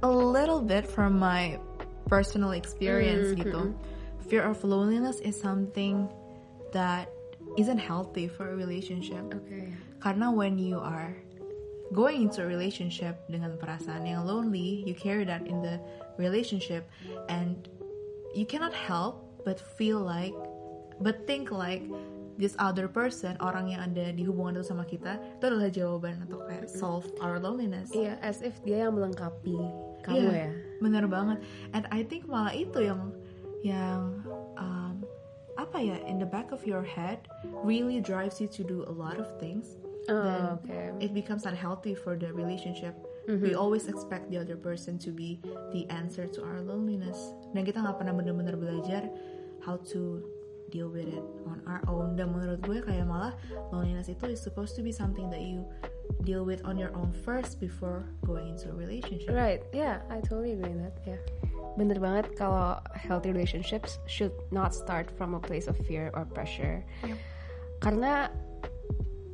a 0.00 0.08
little 0.08 0.64
bit 0.64 0.88
from 0.88 1.20
my 1.20 1.60
personal 2.08 2.56
experience 2.56 3.32
Mm-hmm. 3.32 3.44
gitu. 3.44 3.62
Fear 4.28 4.44
of 4.44 4.60
loneliness 4.60 5.20
is 5.20 5.36
something 5.36 6.08
that 6.72 7.08
isn't 7.56 7.80
healthy 7.80 8.28
for 8.28 8.52
a 8.52 8.56
relationship. 8.56 9.24
oke 9.32 9.60
Karena 9.98 10.28
when 10.28 10.60
you 10.60 10.76
are 10.76 11.16
going 11.96 12.28
into 12.28 12.44
a 12.44 12.48
relationship 12.48 13.24
dengan 13.32 13.56
perasaan 13.56 14.04
yang 14.04 14.28
lonely, 14.28 14.84
you 14.84 14.92
carry 14.92 15.24
that 15.24 15.48
in 15.48 15.64
the 15.64 15.80
relationship 16.20 16.84
and 17.32 17.68
you 18.36 18.44
cannot 18.44 18.76
help 18.76 19.24
but 19.48 19.56
feel 19.80 19.96
like 19.98 20.36
but 21.00 21.24
think 21.24 21.48
like 21.48 21.80
this 22.38 22.54
other 22.62 22.86
person, 22.86 23.34
orang 23.42 23.72
yang 23.74 23.82
ada 23.82 24.14
di 24.14 24.22
hubungan 24.22 24.60
itu 24.60 24.70
sama 24.70 24.86
kita, 24.86 25.18
itu 25.40 25.44
adalah 25.48 25.70
jawaban 25.72 26.22
untuk 26.22 26.46
kayak 26.46 26.70
solve 26.70 27.08
our 27.18 27.40
loneliness. 27.42 27.90
iya 27.90 28.14
as 28.22 28.44
if 28.44 28.54
dia 28.62 28.86
yang 28.86 28.94
melengkapi 28.94 29.56
kamu 30.08 30.16
Iya, 30.16 30.32
ya 30.32 30.48
bener 30.78 31.04
banget. 31.10 31.38
And 31.74 31.84
I 31.90 32.06
think 32.06 32.26
malah 32.30 32.54
itu 32.54 32.86
yang 32.86 33.12
yang 33.66 34.22
um, 34.56 35.02
apa 35.58 35.78
ya 35.82 35.98
in 36.06 36.22
the 36.22 36.28
back 36.28 36.54
of 36.54 36.62
your 36.62 36.86
head 36.86 37.26
really 37.66 37.98
drives 37.98 38.38
you 38.38 38.46
to 38.46 38.62
do 38.62 38.86
a 38.86 38.94
lot 38.94 39.18
of 39.18 39.26
things. 39.42 39.76
Oh, 40.08 40.24
Then 40.24 40.42
okay. 40.64 40.86
it 41.04 41.12
becomes 41.12 41.44
unhealthy 41.44 41.92
for 41.92 42.16
the 42.16 42.32
relationship. 42.32 42.96
We 43.28 43.52
always 43.52 43.92
expect 43.92 44.32
the 44.32 44.40
other 44.40 44.56
person 44.56 44.96
to 45.04 45.12
be 45.12 45.36
the 45.68 45.84
answer 45.92 46.24
to 46.24 46.40
our 46.48 46.64
loneliness. 46.64 47.36
Dan 47.52 47.68
kita 47.68 47.84
nggak 47.84 48.00
pernah 48.00 48.16
bener-bener 48.16 48.56
belajar 48.56 49.04
how 49.60 49.76
to 49.92 50.24
deal 50.72 50.88
with 50.88 51.12
it 51.12 51.20
on 51.44 51.60
our 51.68 51.84
own. 51.84 52.16
Dan 52.16 52.32
menurut 52.32 52.64
gue 52.64 52.80
kayak 52.80 53.04
malah 53.04 53.36
loneliness 53.68 54.08
itu 54.08 54.32
is 54.32 54.40
supposed 54.40 54.72
to 54.72 54.80
be 54.80 54.88
something 54.88 55.28
that 55.28 55.44
you 55.44 55.60
deal 56.22 56.44
with 56.44 56.64
on 56.64 56.76
your 56.76 56.90
own 56.94 57.12
first 57.24 57.58
before 57.58 58.04
going 58.24 58.48
into 58.52 58.68
a 58.68 58.76
relationship. 58.76 59.30
Right, 59.30 59.62
yeah, 59.72 60.00
I 60.08 60.20
totally 60.20 60.52
agree 60.52 60.72
with 60.72 60.82
that. 60.84 60.96
Yeah, 61.04 61.20
bener 61.76 61.98
banget 61.98 62.34
kalau 62.34 62.80
healthy 62.92 63.30
relationships 63.30 63.96
should 64.06 64.34
not 64.50 64.74
start 64.74 65.08
from 65.14 65.34
a 65.34 65.40
place 65.40 65.66
of 65.66 65.76
fear 65.86 66.10
or 66.12 66.26
pressure. 66.26 66.82
Karena 67.78 68.28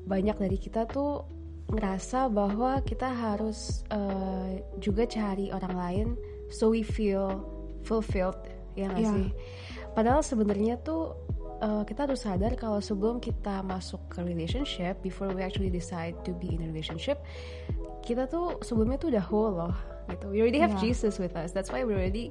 banyak 0.04 0.36
dari 0.36 0.58
kita 0.60 0.84
tuh 0.86 1.24
ngerasa 1.72 2.28
bahwa 2.28 2.84
kita 2.84 3.08
harus 3.08 3.80
uh, 3.88 4.52
juga 4.76 5.08
cari 5.08 5.48
orang 5.48 5.74
lain 5.74 6.08
so 6.52 6.68
we 6.68 6.84
feel 6.84 7.40
fulfilled, 7.82 8.36
ya 8.76 8.92
nggak 8.92 9.00
Iya. 9.00 9.12
sih? 9.16 9.28
Padahal 9.96 10.20
sebenarnya 10.20 10.76
tuh 10.84 11.16
uh, 11.64 11.82
kita 11.88 12.04
harus 12.04 12.28
sadar 12.28 12.52
kalau 12.60 12.78
sebelum 12.84 13.16
kita 13.18 13.64
masuk 13.64 14.04
ke 14.12 14.20
relationship, 14.20 15.00
before 15.00 15.32
we 15.32 15.40
actually 15.40 15.72
decide 15.72 16.12
to 16.20 16.36
be 16.36 16.52
in 16.52 16.60
a 16.60 16.68
relationship, 16.68 17.24
kita 18.04 18.28
tuh 18.28 18.60
sebelumnya 18.60 19.00
tuh 19.00 19.16
udah 19.16 19.24
whole 19.24 19.56
loh 19.56 19.76
gitu. 20.12 20.28
We 20.28 20.44
already 20.44 20.60
have 20.60 20.76
Yeah. 20.76 20.92
Jesus 20.92 21.16
with 21.16 21.32
us. 21.32 21.56
That's 21.56 21.72
why 21.72 21.80
we're 21.88 21.96
already 21.96 22.28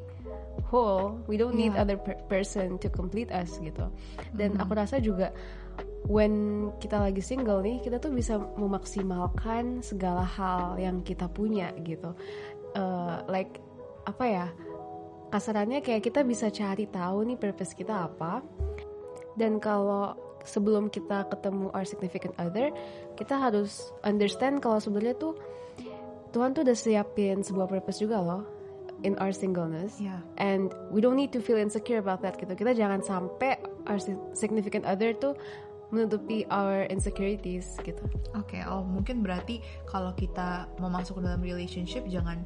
whole. 0.70 1.18
We 1.26 1.42
don't 1.42 1.58
need 1.58 1.74
Yeah. 1.74 1.82
other 1.82 1.98
per- 1.98 2.22
person 2.30 2.78
to 2.86 2.88
complete 2.94 3.34
us 3.34 3.58
gitu. 3.58 3.90
Dan 4.38 4.62
aku 4.62 4.78
rasa 4.78 5.02
juga 5.02 5.34
when 6.06 6.70
kita 6.78 7.02
lagi 7.02 7.26
single 7.26 7.66
nih, 7.66 7.82
kita 7.82 7.98
tuh 7.98 8.14
bisa 8.14 8.38
memaksimalkan 8.38 9.82
segala 9.82 10.22
hal 10.22 10.78
yang 10.78 11.02
kita 11.02 11.26
punya 11.26 11.74
gitu. 11.82 12.14
Uh, 12.78 13.26
like 13.26 13.58
apa 14.06 14.26
ya? 14.30 14.48
Kasarannya 15.34 15.82
kayak 15.82 16.06
kita 16.06 16.22
bisa 16.22 16.54
cari 16.54 16.86
tahu 16.86 17.26
nih 17.26 17.42
purpose 17.42 17.74
kita 17.74 18.06
apa. 18.06 18.46
Dan 19.40 19.58
kalau 19.58 20.14
sebelum 20.44 20.92
kita 20.92 21.28
ketemu 21.32 21.72
our 21.72 21.88
significant 21.88 22.36
other, 22.38 22.70
kita 23.16 23.40
harus 23.40 23.92
understand 24.04 24.60
kalau 24.60 24.78
sebenarnya 24.78 25.16
tuh 25.16 25.40
Tuhan 26.34 26.58
tuh 26.58 26.66
udah 26.66 26.78
siapin 26.78 27.46
sebuah 27.46 27.70
purpose 27.70 28.02
juga 28.02 28.18
loh 28.18 28.44
in 29.06 29.14
our 29.22 29.30
singleness. 29.30 30.02
Yeah. 30.02 30.20
And 30.42 30.74
we 30.90 31.00
don't 31.00 31.16
need 31.16 31.32
to 31.38 31.42
feel 31.44 31.62
insecure 31.62 32.02
about 32.02 32.26
that 32.26 32.42
gitu. 32.42 32.58
Kita 32.58 32.74
jangan 32.74 33.06
sampai 33.06 33.62
our 33.86 34.02
si- 34.02 34.18
significant 34.34 34.88
other 34.90 35.14
tuh 35.14 35.38
menutupi 35.94 36.50
our 36.50 36.90
insecurities 36.90 37.78
gitu. 37.86 38.02
Oke, 38.34 38.58
oh 38.66 38.82
mungkin 38.82 39.22
berarti 39.22 39.62
kalau 39.86 40.10
kita 40.18 40.66
mau 40.82 40.90
masuk 40.90 41.22
ke 41.22 41.30
dalam 41.30 41.42
relationship 41.46 42.02
jangan 42.10 42.42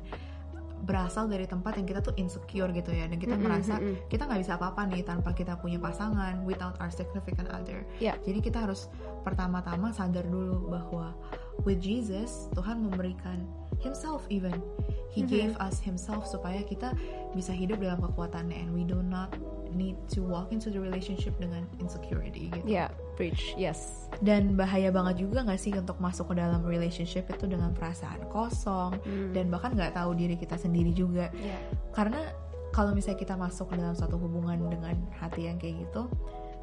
berasal 0.86 1.26
dari 1.26 1.50
tempat 1.50 1.80
yang 1.80 1.88
kita 1.90 2.00
tuh 2.06 2.14
insecure 2.20 2.70
gitu 2.70 2.94
ya 2.94 3.10
dan 3.10 3.18
kita 3.18 3.36
merasa 3.40 3.82
kita 4.12 4.30
nggak 4.30 4.42
bisa 4.46 4.54
apa-apa 4.60 4.86
nih 4.92 5.02
tanpa 5.02 5.34
kita 5.34 5.58
punya 5.58 5.82
pasangan 5.82 6.44
without 6.46 6.78
our 6.78 6.94
significant 6.94 7.50
other. 7.50 7.82
Ya. 7.98 8.20
Jadi 8.22 8.40
kita 8.44 8.68
harus 8.68 8.92
pertama-tama 9.26 9.90
sadar 9.92 10.28
dulu 10.30 10.70
bahwa 10.70 11.18
with 11.66 11.82
Jesus 11.82 12.52
Tuhan 12.54 12.86
memberikan 12.86 13.48
Himself 13.82 14.26
even 14.30 14.54
He 15.10 15.26
gave 15.26 15.58
us 15.58 15.82
Himself 15.82 16.30
supaya 16.30 16.62
kita 16.62 16.94
bisa 17.34 17.54
hidup 17.54 17.82
dalam 17.82 18.02
kekuatannya 18.02 18.54
and 18.54 18.70
we 18.74 18.86
do 18.86 19.02
not 19.02 19.34
need 19.78 19.96
to 20.10 20.26
walk 20.26 20.50
into 20.50 20.74
the 20.74 20.82
relationship 20.82 21.38
dengan 21.38 21.70
insecurity 21.78 22.50
gitu. 22.50 22.66
Yeah, 22.66 22.90
preach. 23.14 23.54
Yes. 23.54 24.10
Dan 24.26 24.58
bahaya 24.58 24.90
banget 24.90 25.22
juga 25.22 25.46
gak 25.46 25.62
sih 25.62 25.72
untuk 25.78 26.02
masuk 26.02 26.34
ke 26.34 26.42
dalam 26.42 26.66
relationship 26.66 27.30
itu 27.30 27.46
dengan 27.46 27.72
perasaan 27.78 28.26
kosong 28.34 28.98
dan 29.38 29.54
bahkan 29.54 29.78
nggak 29.78 29.94
tahu 29.94 30.18
diri 30.18 30.34
kita 30.34 30.58
sendiri 30.58 30.90
juga. 30.98 31.30
Yeah. 31.38 31.62
Karena 31.94 32.34
kalau 32.74 32.98
misalnya 32.98 33.22
kita 33.22 33.36
masuk 33.38 33.70
ke 33.70 33.76
dalam 33.78 33.94
satu 33.94 34.18
hubungan 34.18 34.58
dengan 34.68 34.98
hati 35.22 35.48
yang 35.48 35.62
kayak 35.62 35.86
gitu, 35.88 36.10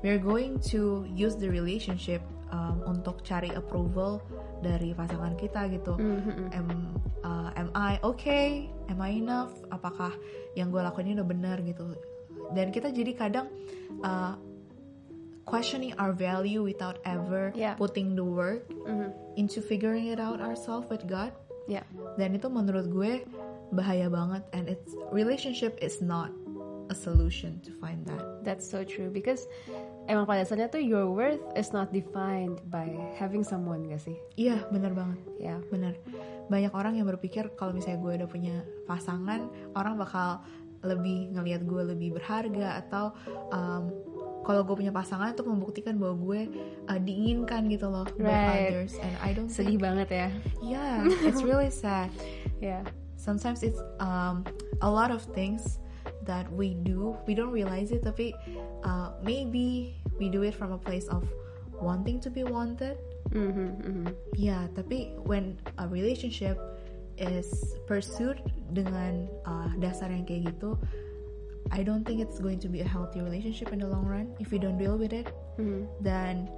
we're 0.05 0.21
going 0.21 0.61
to 0.61 1.09
use 1.09 1.39
the 1.39 1.49
relationship 1.49 2.21
um, 2.53 2.85
untuk 2.85 3.25
cari 3.25 3.51
approval 3.57 4.21
dari 4.61 4.93
pasangan 4.95 5.35
kita 5.35 5.67
gitu. 5.73 5.97
Am, 6.55 6.69
uh, 7.25 7.51
am 7.57 7.69
I 7.75 7.99
okay? 8.05 8.69
Am 8.93 9.01
I 9.01 9.17
enough? 9.17 9.53
Apakah 9.73 10.13
yang 10.55 10.71
gue 10.71 10.81
lakuin 10.81 11.13
ini 11.13 11.15
udah 11.19 11.29
benar 11.29 11.57
gitu? 11.65 11.97
Dan 12.53 12.69
kita 12.69 12.93
jadi 12.93 13.13
kadang 13.17 13.49
uh, 14.05 14.37
questioning 15.45 15.93
our 16.01 16.13
value 16.13 16.65
without 16.65 16.99
ever 17.05 17.53
Yeah. 17.53 17.77
putting 17.77 18.17
the 18.17 18.25
work 18.25 18.65
into 19.37 19.61
figuring 19.61 20.09
it 20.09 20.19
out 20.19 20.41
ourselves 20.41 20.89
with 20.89 21.05
God. 21.05 21.33
Yeah. 21.65 21.85
Dan 22.21 22.37
itu 22.37 22.49
menurut 22.53 22.93
gue 22.93 23.25
bahaya 23.73 24.13
banget 24.13 24.45
and 24.53 24.69
it's 24.69 24.93
relationship 25.13 25.77
is 25.81 26.05
not 26.05 26.29
a 26.93 26.97
solution 26.97 27.61
to 27.65 27.73
find 27.81 28.05
that. 28.05 28.45
That's 28.45 28.69
so 28.69 28.85
true 28.85 29.09
because 29.09 29.49
emang 30.05 30.29
pada 30.29 30.45
dasarnya 30.45 30.69
tuh 30.69 30.85
your 30.85 31.09
worth 31.09 31.41
is 31.57 31.73
not 31.73 31.89
defined 31.93 32.61
by 32.69 32.93
having 33.17 33.41
someone 33.41 33.89
gak 33.89 34.05
sih? 34.05 34.17
Iya, 34.37 34.69
bener 34.69 34.93
banget. 34.93 35.21
Ya. 35.41 35.57
Bener. 35.73 35.97
Banyak 36.53 36.77
orang 36.77 37.01
yang 37.01 37.09
berpikir 37.09 37.57
kalau 37.57 37.73
misalnya 37.73 38.05
gue 38.05 38.13
udah 38.21 38.29
punya 38.29 38.57
pasangan, 38.85 39.49
orang 39.73 39.97
bakal 39.97 40.45
lebih 40.85 41.33
ngelihat 41.33 41.65
gue 41.65 41.83
lebih 41.91 42.15
berharga 42.15 42.85
atau 42.85 43.11
um, 43.51 43.89
kalau 44.45 44.61
gue 44.61 44.77
punya 44.77 44.93
pasangan 44.93 45.33
itu 45.33 45.41
membuktikan 45.41 45.97
bahwa 45.97 46.21
gue 46.21 46.41
uh, 46.87 47.01
diinginkan 47.01 47.65
gitu 47.73 47.89
loh 47.89 48.05
by 48.21 48.29
Right. 48.29 48.69
others 48.71 48.93
and 49.01 49.15
I 49.25 49.33
don't 49.33 49.49
Sedih 49.49 49.81
think 49.81 49.83
banget 49.83 50.09
ya. 50.13 50.29
yeah 50.61 51.01
it's 51.25 51.41
really 51.41 51.73
sad 51.73 52.13
Ya. 52.61 52.85
sometimes 53.17 53.65
it's 53.65 53.81
um, 54.01 54.45
a 54.81 54.89
lot 54.89 55.09
of 55.09 55.25
things 55.33 55.81
that 56.29 56.45
we 56.53 56.77
do 56.85 57.17
we 57.25 57.33
don't 57.33 57.53
realize 57.53 57.89
it 57.89 58.05
tapi 58.05 58.37
uh, 58.85 59.17
maybe 59.21 59.97
we 60.21 60.29
do 60.29 60.45
it 60.45 60.53
from 60.53 60.73
a 60.73 60.81
place 60.81 61.09
of 61.09 61.25
wanting 61.81 62.21
to 62.21 62.29
be 62.29 62.45
wanted 62.45 63.01
Mhm, 63.33 63.81
mhm. 63.81 64.07
ya 64.37 64.69
tapi 64.77 65.17
when 65.25 65.57
a 65.81 65.89
relationship 65.89 66.61
is 67.17 67.77
pursued 67.87 68.41
dengan 68.75 69.31
uh, 69.47 69.71
dasar 69.79 70.11
yang 70.11 70.27
kayak 70.27 70.55
gitu 70.55 70.75
I 71.73 71.81
don't 71.81 72.05
think 72.05 72.21
it's 72.21 72.39
going 72.41 72.61
to 72.61 72.69
be 72.69 72.85
a 72.85 72.89
healthy 72.89 73.25
relationship 73.25 73.73
in 73.73 73.81
the 73.81 73.89
long 73.89 74.05
run 74.05 74.37
if 74.37 74.53
we 74.53 74.61
don't 74.61 74.77
deal 74.77 75.01
with 75.01 75.17
it. 75.17 75.33
Mhm. 75.57 75.89
then 76.05 76.51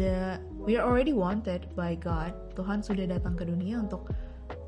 the 0.00 0.40
we 0.56 0.76
are 0.76 0.84
already 0.88 1.12
wanted 1.12 1.68
by 1.76 1.92
God. 1.96 2.32
Tuhan 2.56 2.80
sudah 2.80 3.04
datang 3.04 3.36
ke 3.36 3.44
dunia 3.44 3.84
untuk 3.84 4.08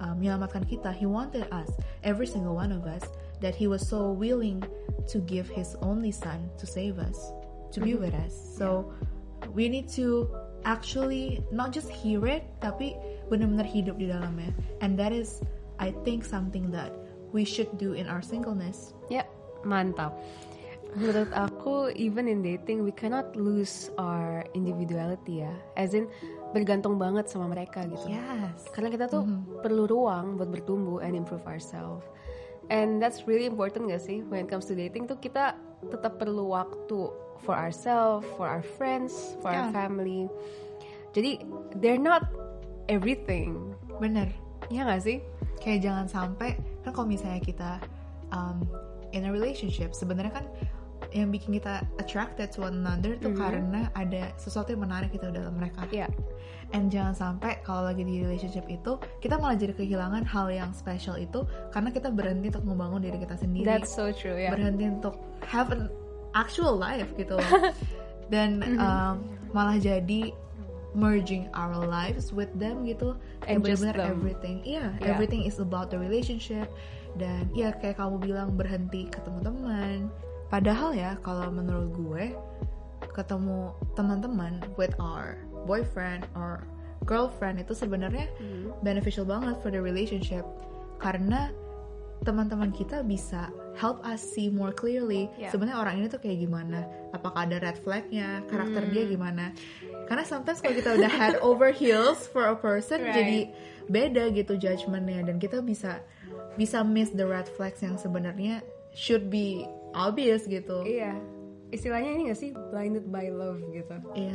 uh, 0.01 0.13
menyelamatkan 0.13 0.69
kita. 0.69 0.93
He 0.93 1.09
wanted 1.09 1.49
us 1.49 1.73
every 2.05 2.29
single 2.29 2.53
one 2.53 2.73
of 2.73 2.85
us 2.85 3.05
that 3.41 3.57
He 3.57 3.65
was 3.65 3.81
so 3.81 4.13
willing 4.13 4.61
to 5.09 5.17
give 5.25 5.49
His 5.49 5.77
only 5.81 6.13
Son 6.13 6.53
to 6.61 6.69
save 6.69 7.01
us 7.01 7.33
to 7.73 7.81
be 7.81 7.97
with 7.97 8.13
us. 8.13 8.37
So 8.37 8.93
we 9.57 9.73
need 9.73 9.89
to 9.97 10.29
actually 10.65 11.41
not 11.51 11.73
just 11.73 11.89
hear 11.89 12.25
it 12.27 12.45
tapi 12.61 12.97
benar-benar 13.33 13.67
hidup 13.67 13.97
di 13.97 14.11
dalamnya 14.11 14.53
and 14.85 14.97
that 14.99 15.15
is 15.15 15.41
I 15.81 15.97
think 16.05 16.27
something 16.27 16.69
that 16.75 16.93
we 17.33 17.47
should 17.47 17.71
do 17.81 17.97
in 17.97 18.11
our 18.11 18.21
singleness 18.21 18.93
Ya, 19.11 19.27
mantap. 19.67 20.15
Menurut 20.95 21.31
aku, 21.31 21.95
even 21.95 22.27
in 22.27 22.43
dating, 22.43 22.83
we 22.83 22.91
cannot 22.91 23.35
lose 23.39 23.95
our 23.95 24.43
individuality 24.59 25.47
ya. 25.47 25.55
As 25.79 25.95
in, 25.95 26.11
bergantung 26.51 26.99
banget 26.99 27.31
sama 27.31 27.47
mereka 27.47 27.87
gitu. 27.87 28.11
Yes. 28.11 28.67
Karena 28.75 28.91
kita 28.91 29.07
tuh 29.07 29.23
perlu 29.63 29.87
ruang 29.87 30.35
buat 30.35 30.51
bertumbuh 30.51 30.99
and 31.03 31.15
improve 31.15 31.47
ourselves. 31.47 32.03
And 32.71 33.03
that's 33.03 33.27
really 33.27 33.47
important 33.47 33.91
gak 33.91 34.03
sih 34.03 34.23
when 34.31 34.47
it 34.47 34.49
comes 34.51 34.67
to 34.71 34.79
dating 34.79 35.11
tuh 35.11 35.19
kita 35.19 35.59
tetap 35.91 36.23
perlu 36.23 36.55
waktu 36.55 37.11
for 37.43 37.57
ourselves, 37.57 38.27
for 38.37 38.47
our 38.47 38.63
friends, 38.63 39.37
for 39.41 39.51
our 39.51 39.69
Yeah. 39.69 39.75
family. 39.75 40.29
Jadi 41.11 41.43
they're 41.81 42.01
not 42.01 42.31
everything. 42.87 43.75
Bener. 43.99 44.31
Ya 44.71 44.87
gak 44.87 45.03
sih? 45.03 45.19
Kayak 45.59 45.81
jangan 45.85 46.07
sampai 46.07 46.57
kan 46.87 46.91
kalau 46.95 47.09
misalnya 47.11 47.43
kita 47.43 47.71
um, 48.31 48.65
in 49.11 49.27
a 49.27 49.33
relationship 49.33 49.93
sebenarnya 49.93 50.43
kan 50.43 50.47
yang 51.11 51.33
bikin 51.35 51.59
kita 51.59 51.83
attracted 51.99 52.55
to 52.55 52.63
one 52.63 52.87
another 52.87 53.19
tuh 53.19 53.35
karena 53.35 53.91
ada 53.99 54.31
sesuatu 54.39 54.71
yang 54.71 54.87
menarik 54.87 55.11
gitu 55.11 55.27
dalam 55.33 55.59
mereka. 55.59 55.83
Iya. 55.91 56.07
And 56.71 56.87
jangan 56.87 57.19
sampai 57.19 57.59
kalau 57.67 57.83
lagi 57.91 58.07
di 58.07 58.23
relationship 58.23 58.63
itu 58.71 58.95
kita 59.19 59.35
malah 59.43 59.59
jadi 59.59 59.75
kehilangan 59.75 60.23
hal 60.23 60.47
yang 60.55 60.71
special 60.71 61.19
itu 61.19 61.43
karena 61.75 61.91
kita 61.91 62.15
berhenti 62.15 62.55
untuk 62.55 62.63
membangun 62.63 63.03
diri 63.03 63.19
kita 63.19 63.35
sendiri. 63.35 63.67
That's 63.67 63.91
so 63.91 64.15
true 64.15 64.39
ya. 64.39 64.55
berhenti 64.55 64.87
untuk 64.87 65.19
have 65.43 65.75
an 65.75 65.91
actual 66.33 66.75
life 66.75 67.11
gitu 67.15 67.35
loh. 67.35 67.51
dan 68.33 68.63
um, 68.79 69.15
malah 69.51 69.75
jadi 69.77 70.31
merging 70.91 71.47
our 71.51 71.75
lives 71.79 72.31
with 72.31 72.51
them 72.55 72.83
gitu 72.83 73.15
And 73.47 73.63
just 73.63 73.83
them. 73.83 73.95
everything 73.99 74.63
iya 74.63 74.95
Yeah. 74.99 75.15
everything 75.15 75.43
is 75.43 75.59
about 75.59 75.91
the 75.91 75.99
relationship 75.99 76.67
dan 77.15 77.47
ya 77.51 77.71
kayak 77.75 77.99
kamu 77.99 78.19
bilang 78.19 78.55
berhenti 78.55 79.07
ketemu 79.07 79.39
teman 79.43 79.99
padahal 80.47 80.91
ya 80.91 81.15
kalau 81.23 81.51
menurut 81.51 81.91
gue 81.91 82.25
ketemu 83.11 83.71
teman-teman 83.95 84.63
with 84.75 84.95
our 84.99 85.39
boyfriend 85.67 86.27
or 86.35 86.63
girlfriend 87.03 87.59
itu 87.59 87.73
sebenarnya 87.73 88.27
Hmm. 88.39 88.71
beneficial 88.83 89.23
banget 89.25 89.59
for 89.59 89.71
the 89.71 89.79
relationship 89.81 90.43
karena 90.99 91.51
teman-teman 92.21 92.69
kita 92.69 93.01
bisa 93.01 93.49
help 93.75 94.01
us 94.03 94.21
see 94.21 94.49
more 94.49 94.71
clearly 94.71 95.25
Yeah. 95.35 95.49
sebenarnya 95.49 95.79
orang 95.79 95.95
ini 95.99 96.07
tuh 96.07 96.21
kayak 96.21 96.39
gimana 96.39 96.85
apakah 97.11 97.49
ada 97.49 97.57
red 97.59 97.81
flagnya 97.81 98.45
karakter 98.47 98.85
dia 98.89 99.05
Hmm. 99.05 99.13
gimana 99.15 99.45
karena 100.05 100.23
sometimes 100.23 100.61
kalau 100.61 100.75
kita 100.75 100.91
udah 100.95 101.09
head 101.09 101.37
over 101.41 101.71
heels 101.71 102.29
for 102.29 102.45
a 102.45 102.57
person 102.57 103.01
Right. 103.01 103.15
jadi 103.15 103.39
beda 103.87 104.25
gitu 104.33 104.55
judgementnya 104.55 105.25
dan 105.25 105.37
kita 105.37 105.59
bisa 105.61 106.05
bisa 106.55 106.83
miss 106.83 107.09
the 107.11 107.25
red 107.25 107.49
flags 107.49 107.81
yang 107.81 107.97
sebenarnya 107.97 108.61
should 108.93 109.29
be 109.29 109.65
obvious 109.93 110.45
gitu 110.45 110.85
Iya. 110.85 111.17
Istilahnya 111.71 112.11
ini 112.11 112.23
gak 112.27 112.39
sih 112.39 112.51
blinded 112.71 113.07
by 113.09 113.31
love 113.31 113.63
gitu. 113.71 113.95
Iya. 114.19 114.35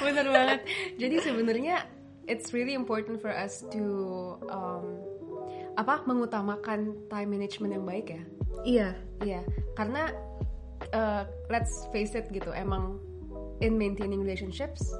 Bener 0.00 0.26
banget. 0.28 0.60
Jadi 0.96 1.16
sebenarnya 1.18 1.76
it's 2.24 2.52
really 2.52 2.74
important 2.74 3.18
for 3.18 3.30
us 3.30 3.64
to 3.72 3.84
um, 4.46 4.84
apa 5.76 6.00
mengutamakan 6.04 6.96
time 7.06 7.28
management 7.30 7.72
yang 7.72 7.84
baik 7.84 8.06
ya. 8.10 8.22
iya 8.64 8.88
Iya, 9.18 9.40
karena 9.72 10.12
uh, 10.92 11.24
let's 11.48 11.88
face 11.88 12.12
it 12.12 12.28
gitu, 12.28 12.52
emang 12.52 13.00
in 13.60 13.76
maintaining 13.76 14.20
relationships 14.20 14.92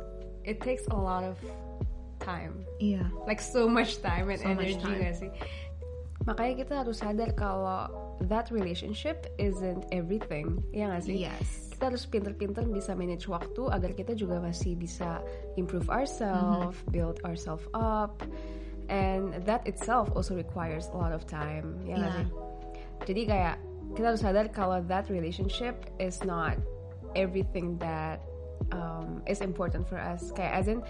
it 0.45 0.57
takes 0.61 0.89
a 0.89 0.97
lot 0.97 1.21
of 1.21 1.37
time, 2.19 2.65
iya 2.79 3.05
like 3.29 3.41
so 3.41 3.69
much 3.69 4.01
time 4.01 4.33
and 4.33 4.41
So 4.41 4.49
energy 4.49 4.81
time. 4.81 5.01
gak 5.01 5.17
sih? 5.17 5.31
Makanya 6.25 6.55
kita 6.59 6.75
harus 6.81 6.99
sadar 6.99 7.31
kalau 7.37 7.93
that 8.25 8.49
relationship 8.49 9.29
isn't 9.37 9.85
everything, 9.93 10.65
ya 10.73 10.89
gak 10.89 11.05
sih? 11.05 11.29
yes 11.29 11.69
kita 11.77 11.93
harus 11.93 12.09
pinter-pinter 12.09 12.65
bisa 12.65 12.97
manage 12.97 13.29
waktu 13.29 13.69
agar 13.69 13.93
kita 13.93 14.17
juga 14.17 14.41
masih 14.41 14.81
bisa 14.81 15.21
improve 15.61 15.93
ourselves, 15.93 16.73
Mm-hmm. 16.81 16.89
build 16.89 17.21
ourselves 17.21 17.69
up, 17.77 18.25
and 18.89 19.35
that 19.45 19.65
itself 19.65 20.11
also 20.13 20.35
requires 20.35 20.91
a 20.93 20.97
lot 20.97 21.11
of 21.11 21.25
time. 21.25 21.79
Ya 21.83 21.97
Yeah. 21.97 22.13
sih? 22.15 22.27
Jadi 23.05 23.23
kayak 23.27 23.57
kita 23.95 24.07
harus 24.11 24.23
sadar 24.23 24.47
kalau 24.51 24.83
that 24.87 25.07
relationship 25.09 25.89
is 25.97 26.19
not 26.23 26.59
everything 27.15 27.79
that 27.79 28.19
um, 28.73 29.23
is 29.25 29.39
important 29.41 29.87
for 29.87 29.97
us. 29.97 30.33
Kayak 30.33 30.53
as 30.55 30.67
in 30.67 30.81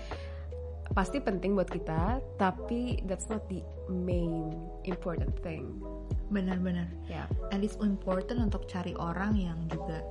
pasti 0.95 1.19
penting 1.19 1.59
buat 1.59 1.67
kita, 1.67 2.23
tapi 2.39 3.03
that's 3.05 3.27
not 3.27 3.43
the 3.51 3.61
main 3.87 4.55
important 4.85 5.35
thing. 5.43 5.77
benar-benar 6.27 6.91
Ya. 7.07 7.23
and 7.55 7.63
it's 7.63 7.79
important 7.79 8.43
untuk 8.43 8.67
cari 8.67 8.99
orang 8.99 9.39
yang 9.39 9.55
juga 9.71 10.03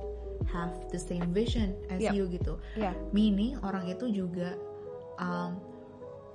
have 0.48 0.72
the 0.88 0.96
same 0.96 1.28
vision 1.28 1.76
as 1.92 2.00
Yep. 2.00 2.12
you 2.16 2.24
gitu 2.32 2.56
Ya. 2.72 2.96
meaning 3.12 3.60
orang 3.60 3.84
itu 3.84 4.08
juga 4.08 4.56
um, 5.20 5.60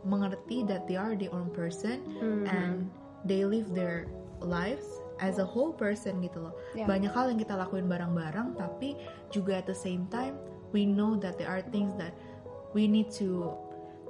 mengerti 0.04 0.66
that 0.66 0.88
they 0.90 0.98
are 0.98 1.14
their 1.14 1.32
own 1.32 1.50
person 1.52 2.02
Mm-hmm. 2.18 2.46
and 2.48 2.90
they 3.26 3.46
live 3.46 3.70
their 3.74 4.10
lives 4.42 4.86
as 5.22 5.38
a 5.38 5.46
whole 5.46 5.70
person 5.70 6.18
gitu 6.20 6.42
loh 6.42 6.54
Yeah. 6.74 6.90
banyak 6.90 7.14
hal 7.14 7.30
yang 7.30 7.38
kita 7.38 7.54
lakuin 7.54 7.86
bareng-bareng 7.86 8.58
tapi 8.58 8.98
juga 9.30 9.62
at 9.62 9.70
the 9.70 9.78
same 9.78 10.10
time 10.10 10.34
we 10.74 10.84
know 10.84 11.14
that 11.14 11.38
there 11.38 11.46
are 11.46 11.62
things 11.70 11.94
that 12.02 12.18
we 12.74 12.90
need 12.90 13.14
to 13.14 13.54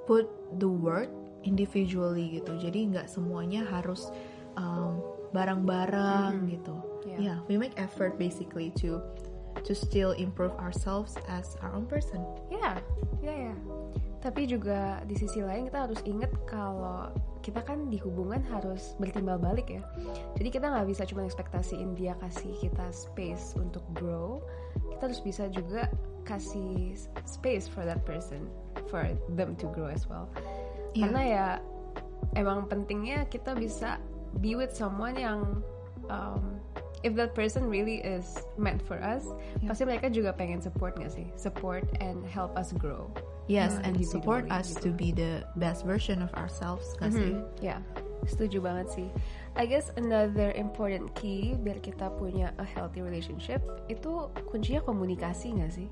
put 0.07 0.31
the 0.63 0.69
work 0.69 1.11
individually 1.43 2.39
gitu 2.39 2.55
jadi 2.61 2.87
nggak 2.95 3.07
semuanya 3.11 3.67
harus 3.67 4.07
um, 4.55 5.03
bareng-bareng 5.31 6.47
gitu 6.47 6.75
Yeah. 7.01 7.17
yeah 7.19 7.37
we 7.49 7.57
make 7.57 7.73
effort 7.81 8.15
basically 8.15 8.69
to 8.77 9.01
to 9.65 9.73
still 9.73 10.13
improve 10.15 10.53
ourselves 10.61 11.17
as 11.27 11.57
our 11.59 11.73
own 11.73 11.89
person 11.89 12.21
Ya, 12.47 12.77
ya, 13.19 13.51
ya. 13.51 13.55
Tapi 14.21 14.45
juga 14.45 15.01
di 15.09 15.17
sisi 15.17 15.41
lain 15.41 15.65
kita 15.65 15.89
harus 15.89 15.97
ingat 16.05 16.29
kalau 16.45 17.09
kita 17.41 17.57
kan 17.65 17.89
di 17.89 17.97
hubungan 17.97 18.45
harus 18.53 18.93
bertimbal 19.01 19.41
balik 19.41 19.73
ya. 19.73 19.81
Jadi 20.37 20.49
kita 20.53 20.69
nggak 20.69 20.87
bisa 20.93 21.09
cuma 21.09 21.25
ekspektasiin 21.25 21.97
dia 21.97 22.13
kasih 22.21 22.53
kita 22.61 22.85
space 22.93 23.57
untuk 23.57 23.81
grow. 23.97 24.45
Kita 24.93 25.09
harus 25.09 25.21
bisa 25.25 25.49
juga 25.49 25.89
kasih 26.29 26.93
space 27.25 27.65
for 27.65 27.81
that 27.81 28.05
person, 28.05 28.45
for 28.93 29.09
them 29.33 29.57
to 29.57 29.65
grow 29.73 29.89
as 29.89 30.05
well. 30.05 30.29
Iya. 30.93 31.01
Karena 31.01 31.21
ya 31.25 31.47
emang 32.37 32.69
pentingnya 32.69 33.25
kita 33.25 33.57
bisa 33.57 33.97
be 34.37 34.53
with 34.53 34.69
someone 34.69 35.17
yang 35.17 35.65
um, 36.13 36.61
if 37.01 37.17
that 37.17 37.33
person 37.33 37.65
really 37.65 38.05
is 38.05 38.37
meant 38.61 38.79
for 38.85 39.01
us, 39.01 39.25
Yeah. 39.59 39.73
pasti 39.73 39.83
mereka 39.89 40.13
juga 40.13 40.31
pengen 40.37 40.61
support 40.61 40.93
gak 40.97 41.09
sih? 41.09 41.27
Support 41.35 41.89
and 41.99 42.21
help 42.21 42.53
us 42.53 42.69
grow. 42.77 43.09
Yes, 43.45 43.77
Uh, 43.77 43.87
and 43.89 43.93
support 44.01 44.45
us 44.47 44.73
gitu. 44.73 44.81
to 44.83 44.89
be 44.93 45.09
the 45.09 45.41
best 45.55 45.81
version 45.81 46.21
of 46.21 46.29
ourselves, 46.33 46.93
gak 46.97 47.11
sih? 47.11 47.33
Mhm, 47.35 47.45
Ya, 47.59 47.81
setuju 48.23 48.61
banget 48.61 48.87
sih. 48.89 49.07
I 49.53 49.65
guess 49.65 49.91
another 49.93 50.53
important 50.53 51.11
key 51.13 51.57
biar 51.57 51.77
kita 51.77 52.13
punya 52.15 52.55
a 52.55 52.63
healthy 52.63 53.01
relationship 53.01 53.59
itu 53.87 54.29
kuncinya 54.47 54.79
komunikasi 54.81 55.51
gak 55.57 55.73
sih? 55.73 55.87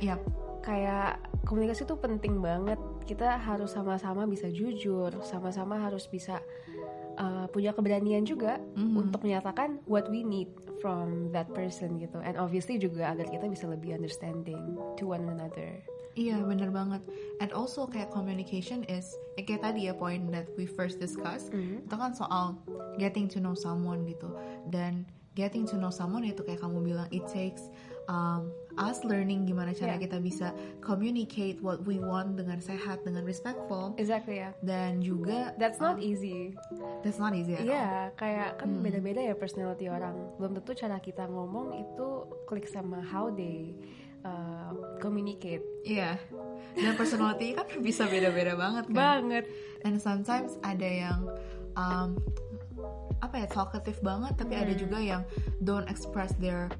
Yap. 0.00 0.20
Kayak 0.62 1.18
komunikasi 1.42 1.82
tuh 1.82 1.98
penting 1.98 2.38
banget. 2.38 2.78
Kita 3.02 3.34
harus 3.34 3.74
sama-sama 3.74 4.24
bisa 4.24 4.46
jujur, 4.46 5.10
sama-sama 5.20 5.74
harus 5.76 6.06
bisa 6.06 6.38
uh, 7.12 7.44
punya 7.46 7.74
keberanian 7.74 8.22
juga 8.22 8.56
Mhm. 8.72 8.94
untuk 8.96 9.20
menyatakan 9.20 9.82
what 9.84 10.06
we 10.06 10.22
need 10.22 10.48
from 10.78 11.28
that 11.28 11.50
person 11.50 11.98
gitu. 11.98 12.16
And 12.22 12.38
obviously 12.38 12.78
juga 12.78 13.10
agar 13.10 13.26
kita 13.26 13.50
bisa 13.50 13.66
lebih 13.66 13.92
understanding 13.92 14.78
to 14.96 15.04
one 15.04 15.26
another. 15.26 15.82
Iya, 16.12 16.44
bener 16.44 16.68
banget. 16.68 17.00
And 17.40 17.50
also 17.50 17.88
kayak 17.88 18.12
communication 18.12 18.84
is, 18.84 19.08
ya 19.34 19.42
kayak 19.42 19.64
tadi 19.64 19.88
ya 19.88 19.96
point 19.96 20.28
that 20.28 20.52
we 20.54 20.68
first 20.68 21.00
discussed, 21.00 21.48
Mhm. 21.50 21.88
itu 21.88 21.94
kan 21.94 22.12
soal 22.12 22.60
getting 22.96 23.24
to 23.26 23.40
know 23.40 23.56
someone 23.56 24.04
gitu. 24.04 24.28
Dan 24.68 25.08
getting 25.32 25.64
to 25.64 25.80
know 25.80 25.88
someone 25.88 26.20
itu 26.22 26.44
kayak 26.44 26.60
kamu 26.60 26.84
bilang, 26.84 27.08
it 27.08 27.24
takes 27.26 27.72
um, 28.10 28.52
us 28.76 29.00
learning 29.06 29.46
gimana 29.46 29.72
cara 29.72 29.96
Yeah. 29.96 30.04
kita 30.04 30.18
bisa 30.18 30.52
communicate 30.82 31.62
what 31.62 31.86
we 31.86 31.96
want 31.96 32.36
dengan 32.36 32.58
sehat, 32.58 33.00
dengan 33.02 33.24
respectful. 33.24 33.94
Exactly 33.96 34.42
ya. 34.42 34.52
Dan 34.60 35.00
juga 35.00 35.54
That's 35.56 35.78
not 35.78 35.96
um, 35.96 36.04
easy. 36.04 36.52
that's 37.00 37.16
not 37.16 37.32
easy 37.32 37.56
at 37.56 37.64
all. 37.64 37.72
Iya, 37.72 37.88
kayak 38.14 38.50
kan 38.60 38.70
beda-beda 38.78 39.22
ya 39.22 39.32
personality 39.32 39.86
orang. 39.88 40.18
Belum 40.36 40.52
tentu 40.52 40.76
cara 40.76 40.98
kita 40.98 41.24
ngomong 41.24 41.72
itu 41.78 42.08
klik 42.44 42.66
sama 42.66 43.00
how 43.00 43.32
they 43.32 43.72
uh, 44.24 44.70
communicate. 44.98 45.62
Iya. 45.86 46.18
Dan 46.72 46.96
personality 46.96 47.52
kan 47.52 47.68
bisa 47.84 48.08
beda-beda 48.08 48.56
banget 48.56 48.84
kan. 48.88 48.94
Banget. 48.94 49.44
And 49.84 50.00
sometimes 50.00 50.56
ada 50.64 50.88
yang 50.88 51.20
um, 51.76 52.16
apa 53.22 53.44
ya 53.44 53.46
talkative 53.50 53.98
banget, 54.02 54.34
tapi 54.34 54.58
ada 54.58 54.72
juga 54.74 54.98
yang 54.98 55.22
don't 55.62 55.86
express 55.86 56.34
their 56.42 56.72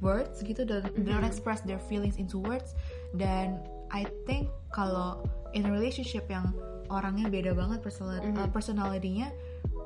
words 0.00 0.40
gitu, 0.44 0.64
don't, 0.64 0.88
don't 1.04 1.24
express 1.24 1.64
their 1.64 1.80
feelings 1.80 2.16
into 2.20 2.40
words. 2.40 2.76
Dan 3.16 3.60
I 3.92 4.08
think 4.24 4.48
kalau 4.72 5.24
in 5.56 5.68
a 5.68 5.72
relationship 5.72 6.28
yang 6.28 6.52
orangnya 6.92 7.26
beda 7.32 7.52
banget 7.56 7.82
personal, 7.82 8.20
uh, 8.20 8.48
personality-nya, 8.52 9.32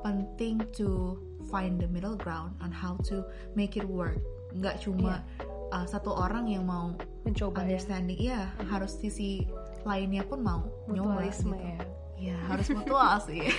penting 0.05 0.61
to 0.75 1.17
find 1.49 1.81
the 1.81 1.89
middle 1.89 2.15
ground 2.15 2.55
on 2.61 2.69
how 2.71 2.97
to 3.07 3.25
make 3.57 3.75
it 3.77 3.85
work. 3.85 4.17
Nggak 4.53 4.83
cuma 4.83 5.23
uh, 5.71 5.85
satu 5.85 6.11
orang 6.11 6.47
yang 6.47 6.63
mau 6.63 6.93
Mencoba 7.23 7.63
ya. 7.63 7.75
understanding, 7.75 8.17
iya 8.17 8.49
harus 8.67 8.97
sisi 8.97 9.45
lainnya 9.83 10.21
pun 10.23 10.41
mau 10.41 10.61
nyoba 10.85 11.25
gitu. 11.25 11.53
ya. 11.53 11.79
Iya, 12.21 12.37
harus 12.47 12.67
mutual 12.69 13.17
sih. 13.23 13.49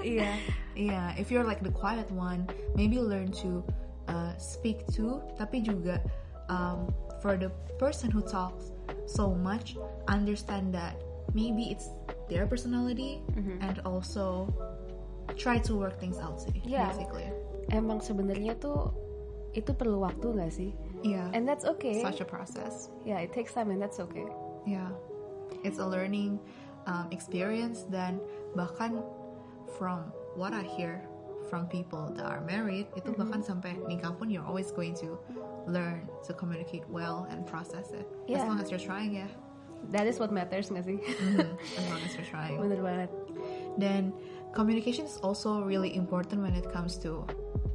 Iya. 0.00 0.32
Iya, 0.72 1.12
if 1.20 1.28
you're 1.28 1.44
like 1.44 1.60
the 1.60 1.68
quiet 1.70 2.08
one, 2.08 2.48
maybe 2.72 2.96
learn 2.96 3.28
to 3.44 3.60
uh, 4.08 4.32
speak 4.40 4.88
to, 4.96 5.20
tapi 5.36 5.60
juga 5.60 6.00
um, 6.48 6.88
for 7.20 7.36
the 7.36 7.52
person 7.76 8.08
who 8.08 8.24
talks 8.24 8.72
so 9.04 9.28
much, 9.36 9.76
understand 10.08 10.72
that 10.72 10.96
maybe 11.36 11.68
it's 11.68 11.92
their 12.32 12.48
personality 12.48 13.20
and 13.60 13.76
also 13.84 14.48
try 15.36 15.60
to 15.60 15.76
work 15.76 16.00
things 16.00 16.16
out 16.16 16.40
sih, 16.40 16.64
Yeah. 16.64 16.88
basically. 16.90 17.28
Emang 17.68 18.00
sebenarnya 18.00 18.56
tuh 18.56 18.90
itu 19.52 19.76
perlu 19.76 20.00
waktu 20.00 20.26
nggak 20.32 20.52
sih? 20.54 20.70
Yeah, 21.02 21.30
And 21.32 21.48
that's 21.48 21.64
okay. 21.64 22.02
such 22.02 22.20
a 22.20 22.28
process. 22.28 22.90
Yeah, 23.04 23.18
it 23.20 23.32
takes 23.32 23.52
time 23.52 23.70
and 23.70 23.80
that's 23.80 24.00
okay. 24.00 24.26
Yeah, 24.66 24.88
it's 25.64 25.78
a 25.78 25.86
learning 25.86 26.40
um, 26.86 27.08
experience. 27.10 27.88
Dan 27.88 28.20
bahkan 28.52 29.00
from 29.78 30.12
what 30.36 30.52
I 30.52 30.62
hear 30.62 31.00
from 31.48 31.66
people 31.66 32.12
that 32.14 32.26
are 32.28 32.44
married, 32.44 32.86
itu 32.94 33.10
bahkan 33.16 33.40
sampai 33.42 33.80
nikah 33.88 34.12
pun 34.14 34.30
you're 34.30 34.44
always 34.46 34.70
going 34.70 34.94
to 35.00 35.18
learn 35.66 36.06
to 36.28 36.32
communicate 36.36 36.84
well 36.88 37.26
and 37.32 37.42
process 37.48 37.90
it. 37.96 38.06
As 38.30 38.44
long 38.44 38.60
as 38.60 38.70
you're 38.70 38.82
trying, 38.82 39.16
ya. 39.16 39.28
That 39.96 40.04
is 40.04 40.20
what 40.20 40.28
matters 40.28 40.68
nggak 40.68 40.84
sih? 40.84 40.98
Mhm, 41.00 41.56
As 41.80 41.84
long 41.88 42.00
as 42.04 42.12
you're 42.12 42.28
trying. 42.28 42.60
Bener 42.60 42.84
banget. 42.84 43.10
Dan 43.80 44.12
communication 44.52 45.08
is 45.08 45.16
also 45.24 45.64
really 45.64 45.96
important 45.96 46.44
when 46.44 46.52
it 46.52 46.68
comes 46.68 47.00
to 47.00 47.24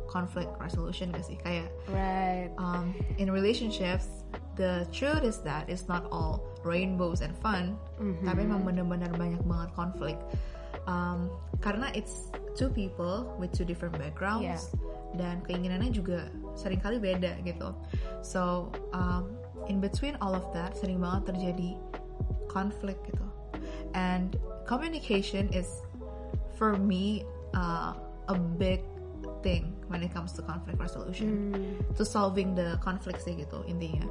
conflict 0.08 0.54
resolution 0.58 1.12
gak 1.12 1.26
sih? 1.26 1.38
Kayak 1.41 1.70
Right. 1.89 2.50
um, 2.58 2.94
in 3.18 3.30
relationships, 3.30 4.26
the 4.56 4.88
truth 4.89 5.26
is 5.26 5.44
that 5.44 5.68
it's 5.68 5.86
not 5.86 6.08
all 6.10 6.41
rainbows 6.63 7.22
and 7.22 7.36
fun, 7.38 7.76
tapi 8.24 8.48
emang 8.48 8.63
bener-bener 8.65 9.12
banyak 9.13 9.41
banget 9.46 9.70
konflik. 9.76 10.18
Um, 10.86 11.34
karena 11.65 11.89
it's 11.98 12.30
two 12.54 12.70
people 12.70 13.26
with 13.41 13.50
two 13.52 13.65
different 13.65 13.98
backgrounds 13.98 14.70
Yeah. 14.72 15.18
dan 15.18 15.36
keinginannya 15.44 15.89
juga 15.89 16.30
sering 16.54 16.78
kali 16.80 17.02
beda 17.02 17.41
gitu. 17.41 17.74
So 18.22 18.70
um, 18.94 19.36
in 19.68 19.82
between 19.82 20.13
all 20.22 20.38
of 20.38 20.46
that, 20.54 20.78
sering 20.78 21.02
banget 21.02 21.36
terjadi 21.36 21.76
konflik 22.48 22.96
gitu. 23.04 23.26
And 23.91 24.36
communication 24.68 25.52
is 25.52 25.68
for 26.56 26.80
me 26.80 27.28
uh, 27.56 27.96
a 28.32 28.36
big 28.36 28.84
thing 29.44 29.75
when 29.88 30.02
it 30.02 30.12
comes 30.13 30.34
to 30.34 30.41
conflict 30.41 30.80
resolution. 30.80 31.54
To 31.95 32.04
solving 32.04 32.54
the 32.58 32.78
conflict 32.82 33.21
sih 33.21 33.39
gitu 33.39 33.63
intinya. 33.69 34.06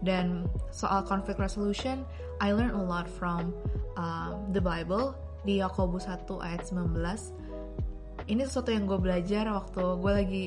Dan 0.00 0.48
soal 0.72 1.04
conflict 1.04 1.38
resolution 1.38 2.08
I 2.40 2.56
learned 2.56 2.76
a 2.76 2.80
lot 2.80 3.04
from 3.04 3.52
um, 4.00 4.48
the 4.50 4.64
Bible 4.64 5.12
di 5.44 5.60
Yakobus 5.60 6.08
1 6.08 6.28
ayat 6.40 6.68
19 6.68 6.96
ini 8.28 8.46
sesuatu 8.46 8.70
yang 8.70 8.84
gue 8.86 9.00
belajar 9.00 9.48
waktu 9.50 9.82
gue 9.98 10.12
lagi 10.12 10.44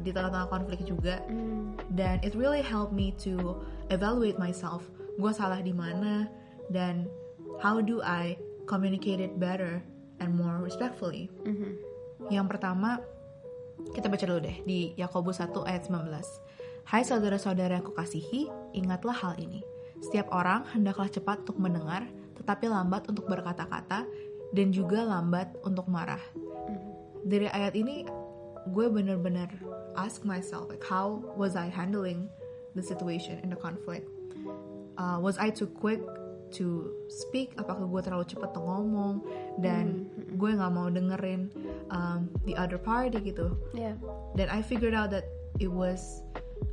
di 0.00 0.10
tengah-tengah 0.14 0.48
konflik 0.48 0.80
juga. 0.86 1.20
Dan 1.92 2.22
it 2.22 2.38
really 2.38 2.62
helped 2.62 2.94
me 2.94 3.12
to 3.20 3.58
evaluate 3.90 4.38
myself. 4.38 4.86
Gue 5.18 5.34
salah 5.34 5.58
di 5.60 5.74
mana 5.74 6.30
dan 6.70 7.10
how 7.58 7.82
do 7.82 7.98
I 8.00 8.38
communicate 8.70 9.18
it 9.18 9.36
better 9.42 9.82
and 10.22 10.32
more 10.38 10.62
respectfully? 10.62 11.28
Yang 12.30 12.46
pertama 12.56 13.02
kita 13.88 14.12
baca 14.12 14.24
dulu 14.28 14.40
deh 14.44 14.56
di 14.68 14.92
Yakobus 15.00 15.40
1 15.40 15.56
ayat 15.64 15.88
19. 15.88 16.12
Hai 16.90 17.02
saudara-saudara 17.06 17.78
yang 17.80 17.86
kukasihi, 17.86 18.50
ingatlah 18.76 19.14
hal 19.16 19.34
ini. 19.40 19.64
Setiap 20.00 20.32
orang 20.32 20.64
hendaklah 20.72 21.08
cepat 21.08 21.44
untuk 21.44 21.60
mendengar, 21.60 22.08
tetapi 22.40 22.68
lambat 22.68 23.08
untuk 23.08 23.28
berkata-kata, 23.28 24.08
dan 24.50 24.68
juga 24.74 25.04
lambat 25.04 25.54
untuk 25.62 25.86
marah. 25.86 26.20
Dari 27.22 27.46
ayat 27.52 27.76
ini, 27.76 28.08
gue 28.72 28.86
bener-bener 28.88 29.48
ask 29.94 30.24
myself, 30.24 30.68
like, 30.68 30.82
how 30.84 31.20
was 31.36 31.54
I 31.54 31.68
handling 31.68 32.26
the 32.74 32.82
situation 32.82 33.38
in 33.44 33.52
the 33.52 33.60
conflict? 33.60 34.08
Uh, 34.96 35.20
was 35.20 35.38
I 35.38 35.52
too 35.52 35.68
quick 35.68 36.00
to 36.58 36.90
speak? 37.06 37.54
Apakah 37.56 37.86
gue 37.86 38.00
terlalu 38.02 38.26
cepat 38.26 38.56
ngomong? 38.56 39.22
Dan 39.60 40.10
gue 40.34 40.50
nggak 40.50 40.72
mau 40.72 40.88
dengerin 40.90 41.52
um, 41.90 42.30
the 42.46 42.54
other 42.56 42.78
party 42.78 43.18
gitu. 43.20 43.54
Yeah. 43.74 43.98
Dan 44.34 44.48
I 44.48 44.62
figured 44.62 44.94
out 44.94 45.10
that 45.10 45.26
it 45.58 45.68
was 45.68 46.22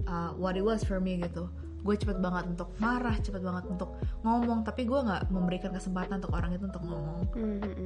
uh, 0.06 0.32
what 0.34 0.56
it 0.56 0.63
was 0.63 0.86
for 0.86 0.97
me 0.97 1.17
gitu. 1.19 1.49
Gue 1.82 1.95
cepet 1.95 2.19
banget 2.19 2.51
untuk 2.51 2.73
marah, 2.77 3.15
cepet 3.17 3.39
banget 3.39 3.63
untuk 3.69 3.95
ngomong, 4.21 4.65
tapi 4.65 4.84
gue 4.84 4.97
nggak 4.97 5.30
memberikan 5.32 5.71
kesempatan 5.71 6.19
untuk 6.19 6.34
orang 6.36 6.51
itu 6.51 6.65
untuk 6.67 6.84
ngomong. 6.84 7.21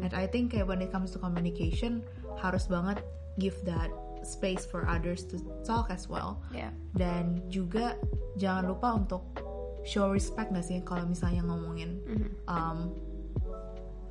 And 0.01 0.11
I 0.11 0.25
think 0.25 0.53
kayak 0.53 0.65
when 0.65 0.81
it 0.81 0.89
comes 0.89 1.13
to 1.13 1.19
communication 1.19 2.01
harus 2.39 2.65
banget 2.65 3.03
give 3.37 3.55
that 3.63 3.91
space 4.21 4.65
for 4.65 4.85
others 4.85 5.25
to 5.25 5.41
talk 5.65 5.89
as 5.89 6.05
well 6.05 6.37
Yeah. 6.53 6.69
dan 6.93 7.41
juga 7.49 7.97
jangan 8.37 8.69
lupa 8.69 8.93
untuk 8.93 9.23
show 9.81 10.13
respect 10.13 10.53
gak 10.53 10.61
sih 10.61 10.77
kalau 10.85 11.09
misalnya 11.09 11.41
ngomongin 11.41 11.97
um, 12.45 12.93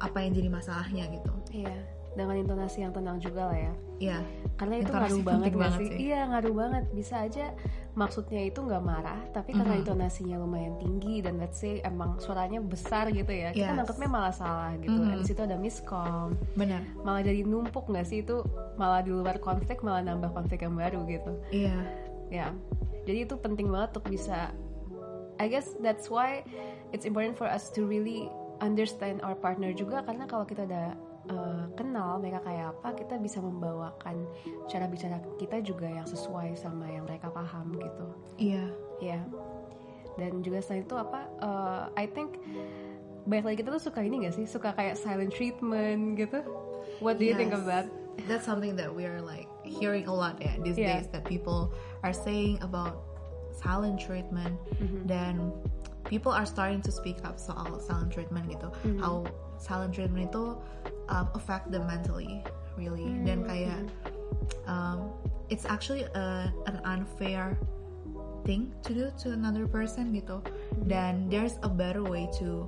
apa 0.03 0.19
yang 0.19 0.35
jadi 0.35 0.51
masalahnya 0.51 1.05
gitu 1.15 1.31
Iya. 1.63 1.79
Dengan 2.11 2.37
intonasi 2.37 2.83
yang 2.83 2.91
tenang 2.91 3.23
juga 3.23 3.49
lah 3.49 3.59
ya. 3.59 3.75
ya 4.01 4.19
Karena 4.59 4.83
itu 4.83 4.91
ngaruh 4.91 5.23
banget 5.23 5.53
banget 5.55 5.79
sih? 5.79 5.89
sih. 5.89 5.99
Iya 6.11 6.21
ngaruh 6.27 6.55
banget. 6.55 6.85
Bisa 6.91 7.15
aja 7.23 7.55
maksudnya 7.93 8.41
itu 8.43 8.61
nggak 8.61 8.83
marah, 8.83 9.21
tapi 9.31 9.51
karena 9.51 9.75
Mhm. 9.77 9.83
intonasinya 9.83 10.37
lumayan 10.39 10.75
tinggi 10.79 11.21
dan 11.21 11.39
let's 11.39 11.59
say 11.59 11.79
emang 11.81 12.19
suaranya 12.19 12.59
besar 12.59 13.11
gitu 13.11 13.29
ya, 13.29 13.51
kita 13.51 13.71
Yes. 13.71 13.79
nangkepnya 13.79 14.09
malah 14.09 14.31
salah 14.31 14.75
gitu. 14.77 14.95
Mhm. 14.97 15.07
Dan 15.07 15.17
di 15.17 15.27
situ 15.27 15.41
ada 15.41 15.55
miskom, 15.55 16.35
benar 16.55 16.83
malah 17.01 17.21
jadi 17.21 17.43
numpuk 17.43 17.87
nggak 17.87 18.05
sih 18.05 18.21
itu 18.21 18.43
malah 18.75 19.01
di 19.01 19.11
luar 19.11 19.39
konflik 19.39 19.81
malah 19.81 20.03
nambah 20.03 20.31
konflik 20.31 20.61
yang 20.61 20.75
baru 20.75 21.03
gitu. 21.05 21.33
iya 21.51 21.77
Ya, 22.31 22.55
jadi 23.05 23.27
itu 23.27 23.35
penting 23.35 23.67
banget 23.69 23.91
untuk 23.93 24.07
bisa. 24.09 24.55
I 25.37 25.49
guess 25.49 25.75
that's 25.79 26.07
why 26.07 26.47
it's 26.91 27.03
important 27.03 27.35
for 27.35 27.45
us 27.45 27.75
to 27.75 27.83
really 27.83 28.31
understand 28.61 29.19
our 29.21 29.35
partner 29.35 29.73
juga 29.73 30.05
karena 30.05 30.29
kalau 30.29 30.45
kita 30.45 30.63
udah 30.63 30.95
uh, 31.31 31.65
kenal 31.73 32.19
mereka 32.19 32.43
kayak 32.43 32.75
apa, 32.75 32.93
kita 32.95 33.15
bisa 33.17 33.39
membawakan 33.39 34.27
cara 34.67 34.85
bicara 34.85 35.19
kita 35.37 35.63
juga 35.63 35.87
yang 35.87 36.05
sesuai 36.05 36.55
sama 36.55 36.87
yang 36.87 37.07
mereka 37.07 37.31
paham 37.31 37.73
gitu. 37.75 38.07
iya 38.37 38.67
Ya. 39.01 39.23
Dan 40.19 40.45
juga 40.45 40.61
selain 40.61 40.85
itu 40.85 40.93
apa? 40.93 41.25
uh, 41.41 41.89
I 41.95 42.05
think 42.05 42.37
banyak 43.25 43.45
lagi 43.47 43.57
kita 43.63 43.71
tuh 43.71 43.83
suka 43.83 44.01
ini 44.01 44.27
gak 44.27 44.35
sih? 44.35 44.45
Suka 44.45 44.75
kayak 44.75 44.97
silent 44.97 45.31
treatment 45.31 46.19
gitu. 46.19 46.45
What 47.01 47.17
do 47.17 47.25
you 47.25 47.33
think 47.33 47.55
Yes. 47.55 47.61
of 47.61 47.65
that? 47.65 47.87
that's 48.29 48.45
something 48.45 48.77
that 48.77 48.93
we 48.93 49.09
are 49.09 49.25
like 49.25 49.49
hearing 49.65 50.05
a 50.05 50.13
lot 50.13 50.37
yeah 50.37 50.53
these 50.61 50.77
Yeah. 50.77 51.01
days 51.01 51.09
that 51.09 51.25
people 51.25 51.73
are 52.05 52.13
saying 52.13 52.61
about 52.61 53.01
silent 53.49 53.97
treatment 53.97 54.61
Mm-hmm. 54.77 55.09
dan 55.09 55.49
people 56.05 56.29
are 56.29 56.45
starting 56.45 56.85
to 56.85 56.93
speak 56.93 57.17
up 57.25 57.41
soal 57.41 57.81
silent 57.81 58.13
treatment 58.13 58.45
gitu 58.53 58.69
Mm-hmm. 58.85 59.01
how 59.01 59.25
silent 59.61 59.93
treatment 59.93 60.27
itu 60.27 60.57
um, 61.07 61.27
affect 61.37 61.69
them 61.69 61.85
mentally 61.85 62.41
really 62.75 63.05
dan 63.23 63.45
Mm-hmm. 63.45 63.49
kayak 63.49 63.81
um, 64.65 65.13
it's 65.49 65.69
actually 65.69 66.09
a, 66.17 66.49
an 66.65 66.81
unfair 66.83 67.55
thing 68.43 68.73
to 68.81 68.97
do 68.97 69.05
to 69.21 69.31
another 69.31 69.69
person 69.69 70.11
gitu 70.11 70.41
Mm-hmm. 70.41 70.89
dan 70.89 71.13
there's 71.29 71.61
a 71.61 71.69
better 71.69 72.01
way 72.01 72.25
to 72.41 72.65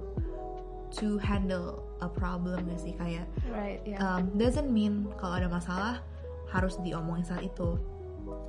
to 0.93 1.17
handle 1.17 1.81
a 1.99 2.09
problem 2.11 2.69
gak 2.69 2.77
sih 2.79 2.93
kayak 2.95 3.25
Right, 3.49 3.81
yeah. 3.83 3.97
um, 3.99 4.29
doesn't 4.37 4.69
mean 4.69 5.09
kalau 5.17 5.41
ada 5.41 5.49
masalah 5.49 6.05
harus 6.53 6.77
diomongin 6.85 7.25
saat 7.25 7.41
itu. 7.41 7.81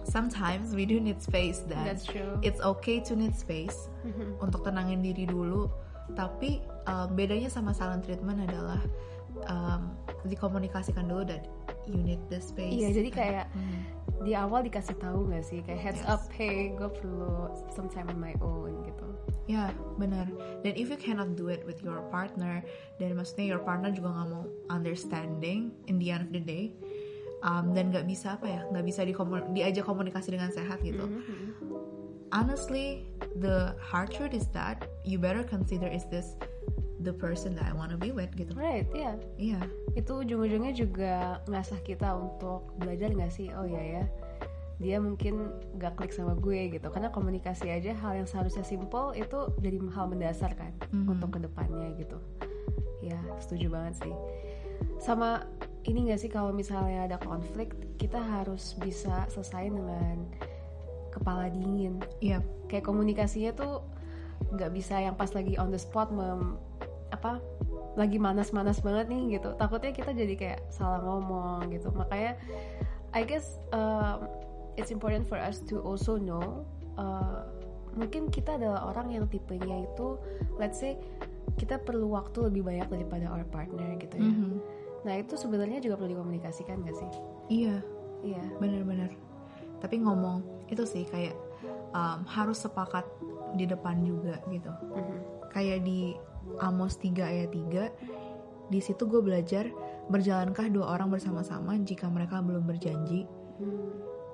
Sometimes 0.04 0.76
we 0.76 0.84
do 0.84 1.00
need 1.00 1.24
space 1.24 1.64
dan 1.64 1.88
That's 1.88 2.04
true. 2.04 2.20
Mm-hmm. 2.36 2.44
it's 2.44 2.60
okay 2.60 3.00
to 3.08 3.16
need 3.16 3.32
space 3.32 3.88
untuk 4.38 4.68
tenangin 4.68 5.00
diri 5.00 5.24
dulu. 5.24 5.72
Tapi 6.12 6.60
uh, 6.86 7.08
bedanya 7.10 7.50
sama 7.50 7.72
silent 7.72 8.04
treatment 8.04 8.44
adalah 8.44 8.82
um, 9.50 9.94
dikomunikasikan 10.26 11.08
dulu 11.10 11.28
that 11.28 11.48
you 11.84 12.00
need 12.00 12.22
the 12.32 12.40
space. 12.40 12.72
Iya, 12.74 12.90
jadi 12.96 13.10
kayak 13.12 13.46
Hmm. 13.52 13.82
di 14.24 14.32
awal 14.38 14.64
dikasih 14.64 14.96
tahu 15.04 15.28
nggak 15.28 15.44
sih 15.44 15.60
kayak 15.68 15.82
heads 15.84 16.04
Yes. 16.04 16.12
up, 16.12 16.22
hey, 16.32 16.72
gue 16.72 16.88
perlu 16.88 17.52
some 17.76 17.92
time 17.92 18.08
on 18.08 18.16
my 18.16 18.32
own 18.40 18.84
gitu. 18.88 19.08
Ya, 19.52 19.76
benar. 20.00 20.32
Dan 20.64 20.80
if 20.80 20.88
you 20.88 20.96
cannot 20.96 21.36
do 21.36 21.52
it 21.52 21.68
with 21.68 21.84
your 21.84 22.00
partner, 22.08 22.64
dan 22.96 23.12
maksudnya 23.20 23.52
your 23.52 23.60
partner 23.60 23.92
juga 23.92 24.16
nggak 24.16 24.28
mau 24.32 24.48
understanding 24.72 25.76
in 25.92 26.00
the 26.00 26.08
end 26.16 26.24
of 26.24 26.32
the 26.32 26.40
day, 26.40 26.72
um, 27.44 27.76
dan 27.76 27.92
nggak 27.92 28.08
bisa 28.08 28.40
apa 28.40 28.48
ya, 28.48 28.62
nggak 28.72 28.86
bisa 28.88 29.04
dikomun- 29.04 29.52
diajak 29.52 29.84
komunikasi 29.84 30.32
dengan 30.32 30.48
sehat 30.56 30.80
gitu. 30.80 31.04
Honestly, 32.32 33.06
the 33.38 33.76
hard 33.78 34.10
truth 34.10 34.32
is 34.34 34.48
that 34.56 34.88
you 35.04 35.20
better 35.20 35.44
consider 35.44 35.86
is 35.86 36.08
this 36.08 36.34
the 37.04 37.14
person 37.14 37.54
that 37.60 37.68
I 37.68 37.76
want 37.76 37.92
to 37.92 38.00
be 38.00 38.10
with 38.16 38.32
gitu. 38.34 38.56
Right, 38.56 38.88
iya. 38.96 39.20
Iya, 39.36 39.60
Itu 39.94 40.24
ujung-ujungnya 40.24 40.74
juga 40.74 41.44
ngasah 41.46 41.84
kita 41.84 42.16
untuk 42.16 42.72
belajar 42.80 43.12
nggak 43.12 43.30
sih? 43.30 43.52
Oh 43.54 43.68
iya 43.68 44.02
ya, 44.02 44.04
dia 44.82 44.98
mungkin 45.00 45.54
gak 45.78 45.96
klik 45.96 46.12
sama 46.12 46.36
gue 46.36 46.76
gitu 46.76 46.88
karena 46.90 47.08
komunikasi 47.08 47.72
aja 47.72 47.94
hal 47.94 48.20
yang 48.20 48.28
seharusnya 48.28 48.66
simple 48.66 49.16
itu 49.16 49.48
jadi 49.64 49.78
hal 49.96 50.12
mendasar 50.12 50.52
kan 50.58 50.76
Mhm. 50.92 51.08
untuk 51.14 51.30
ke 51.38 51.40
depannya 51.40 51.94
gitu 51.96 52.18
ya 53.00 53.16
setuju 53.40 53.72
banget 53.72 54.04
sih 54.04 54.16
sama 55.00 55.48
ini 55.88 56.12
gak 56.12 56.20
sih 56.20 56.32
kalau 56.32 56.52
misalnya 56.52 57.08
ada 57.08 57.18
konflik 57.22 57.72
kita 57.96 58.20
harus 58.20 58.76
bisa 58.76 59.24
selesai 59.32 59.72
dengan 59.72 60.28
kepala 61.16 61.48
dingin 61.48 62.02
Iya, 62.20 62.42
kayak 62.68 62.84
komunikasinya 62.84 63.56
tuh 63.56 63.86
nggak 64.52 64.72
bisa 64.76 65.00
yang 65.00 65.16
pas 65.16 65.32
lagi 65.32 65.56
on 65.56 65.72
the 65.72 65.80
spot 65.80 66.12
mem, 66.12 66.60
apa 67.14 67.38
lagi 67.94 68.18
manas-manas 68.18 68.82
banget 68.82 69.06
nih 69.06 69.38
gitu 69.38 69.54
takutnya 69.54 69.94
kita 69.94 70.12
jadi 70.18 70.34
kayak 70.34 70.60
salah 70.74 70.98
ngomong 71.06 71.70
gitu 71.70 71.94
makanya 71.94 72.34
I 73.14 73.22
guess 73.22 73.62
um, 73.70 74.26
it's 74.74 74.90
important 74.90 75.30
for 75.30 75.38
us 75.38 75.62
to 75.70 75.78
also 75.86 76.18
know 76.18 76.66
uh, 76.98 77.46
mungkin 77.94 78.34
kita 78.34 78.58
adalah 78.58 78.90
orang 78.90 79.14
yang 79.14 79.26
tipenya 79.30 79.86
itu 79.86 80.18
let's 80.58 80.82
say 80.82 80.98
kita 81.62 81.78
perlu 81.78 82.10
waktu 82.10 82.50
lebih 82.50 82.66
banyak 82.66 82.90
daripada 82.90 83.30
our 83.30 83.46
partner 83.46 83.94
gitu 84.02 84.18
ya 84.18 84.26
Mhm. 84.34 84.54
nah 85.06 85.14
itu 85.14 85.38
sebenarnya 85.38 85.78
juga 85.78 86.02
perlu 86.02 86.18
dikomunikasikan 86.18 86.82
gak 86.82 86.98
sih 86.98 87.10
iya, 87.52 87.78
iya 88.26 88.42
bener-bener. 88.58 89.12
Tapi 89.84 90.00
ngomong 90.00 90.48
itu 90.72 90.88
sih 90.88 91.04
kayak 91.04 91.36
um, 91.92 92.24
harus 92.24 92.64
sepakat 92.64 93.04
di 93.60 93.68
depan 93.68 94.00
juga 94.00 94.40
gitu. 94.48 94.72
Mhm. 94.72 95.18
Kayak 95.52 95.84
di 95.84 96.16
Amos 96.60 97.00
3 97.00 97.24
ayat 97.24 97.50
3 97.52 97.92
di 98.72 98.80
situ 98.80 99.06
gue 99.06 99.20
belajar 99.20 99.68
berjalankah 100.08 100.68
dua 100.72 100.98
orang 100.98 101.12
bersama-sama 101.12 101.76
jika 101.84 102.08
mereka 102.08 102.40
belum 102.42 102.64
berjanji. 102.66 103.28
Hmm. 103.60 103.92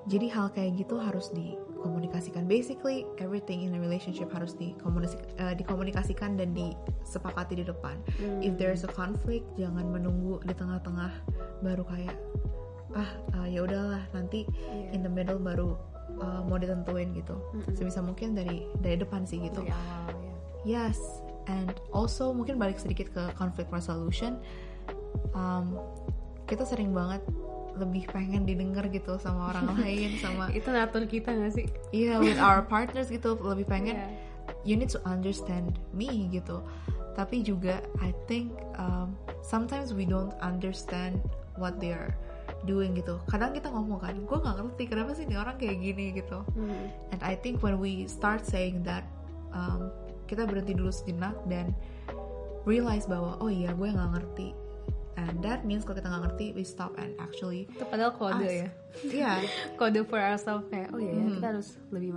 Jadi 0.08 0.32
hal 0.32 0.48
kayak 0.50 0.80
gitu 0.80 0.96
harus 0.96 1.28
dikomunikasikan. 1.30 2.48
Basically 2.48 3.04
everything 3.20 3.62
in 3.68 3.76
a 3.76 3.80
relationship 3.80 4.32
harus 4.32 4.56
dikomunikasi- 4.56 5.20
eh, 5.36 5.54
dikomunikasikan 5.54 6.40
dan 6.40 6.56
disepakati 6.56 7.60
di 7.60 7.64
depan. 7.68 8.00
Hmm. 8.16 8.40
If 8.40 8.56
there's 8.56 8.82
a 8.82 8.90
conflict, 8.90 9.44
jangan 9.60 9.92
menunggu 9.92 10.40
di 10.42 10.54
tengah-tengah 10.56 11.12
baru 11.60 11.84
kayak 11.84 12.16
ah 12.96 13.10
eh, 13.44 13.54
ya 13.54 13.62
udahlah 13.62 14.02
nanti 14.10 14.42
Iya. 14.50 14.98
in 14.98 15.00
the 15.06 15.12
middle 15.12 15.38
baru 15.38 15.76
eh, 16.18 16.40
mau 16.48 16.58
ditentuin 16.58 17.14
gitu. 17.14 17.36
Sebisa 17.76 18.02
mungkin 18.02 18.34
dari 18.34 18.66
dari 18.80 18.98
depan 18.98 19.22
sih 19.28 19.38
gitu. 19.38 19.62
Dari 19.62 19.70
awal 19.70 20.16
ya 20.16 20.34
Yes, 20.90 20.98
and 21.50 21.74
also 21.90 22.30
mungkin 22.30 22.62
balik 22.62 22.78
sedikit 22.78 23.10
ke 23.10 23.22
conflict 23.34 23.74
resolution. 23.74 24.38
Um, 25.34 25.74
kita 26.46 26.62
sering 26.62 26.94
banget 26.94 27.22
lebih 27.74 28.06
pengen 28.10 28.46
didengar 28.46 28.86
gitu 28.90 29.18
sama 29.18 29.50
orang 29.54 29.74
lain, 29.82 30.14
sama 30.22 30.50
itu 30.54 30.70
natur 30.70 31.06
kita 31.06 31.32
gak 31.32 31.54
sih 31.54 31.66
iya 31.94 32.18
with 32.18 32.38
our 32.38 32.62
partners 32.62 33.08
gitu 33.10 33.38
lebih 33.40 33.64
pengen 33.66 33.96
Iya. 33.96 34.08
you 34.66 34.74
need 34.74 34.90
to 34.90 35.00
understand 35.06 35.78
me 35.94 36.28
gitu. 36.30 36.62
Tapi 37.14 37.42
juga 37.42 37.82
I 38.02 38.14
think 38.30 38.54
um, 38.78 39.14
sometimes 39.42 39.94
we 39.94 40.06
don't 40.06 40.34
understand 40.42 41.18
what 41.58 41.78
they're 41.78 42.14
doing 42.68 42.92
gitu. 42.98 43.16
Kadang 43.30 43.56
kita 43.56 43.72
ngomong 43.72 44.00
kan, 44.04 44.14
gue 44.20 44.38
nggak 44.40 44.56
ngerti 44.60 44.82
kenapa 44.88 45.10
sih 45.16 45.24
ini 45.24 45.36
orang 45.38 45.56
kayak 45.56 45.80
gini 45.80 46.06
gitu. 46.16 46.44
Hmm. 46.54 46.92
And 47.14 47.20
I 47.24 47.36
think 47.38 47.64
when 47.64 47.80
we 47.80 48.04
start 48.10 48.44
saying 48.44 48.84
that, 48.84 49.04
um, 49.54 49.88
kita 50.30 50.46
berhenti 50.46 50.72
dulu 50.72 50.88
sejenak 50.88 51.34
dan 51.44 51.74
realize 52.62 53.04
bahwa 53.04 53.34
oh 53.42 53.50
iya 53.50 53.74
gue 53.74 53.88
nggak 53.88 54.10
ngerti. 54.14 54.54
And 55.18 55.42
that 55.44 55.66
means 55.66 55.82
kalau 55.82 55.98
kita 55.98 56.08
nggak 56.08 56.24
ngerti, 56.30 56.46
we 56.54 56.62
stop 56.62 56.94
and 56.96 57.12
actually 57.18 57.66
itu 57.68 57.82
padahal 57.84 58.14
kode 58.14 58.40
ask. 58.40 58.56
ya 58.56 58.68
Iya, 59.04 59.32
kode 59.80 60.00
for 60.06 60.16
ourselves 60.16 60.64
kayak 60.70 60.94
oh 60.94 61.02
iya 61.02 61.12
ya, 61.12 61.20
Mhm. 61.20 61.34
kita 61.36 61.46
harus 61.50 61.68
lebih 61.90 62.10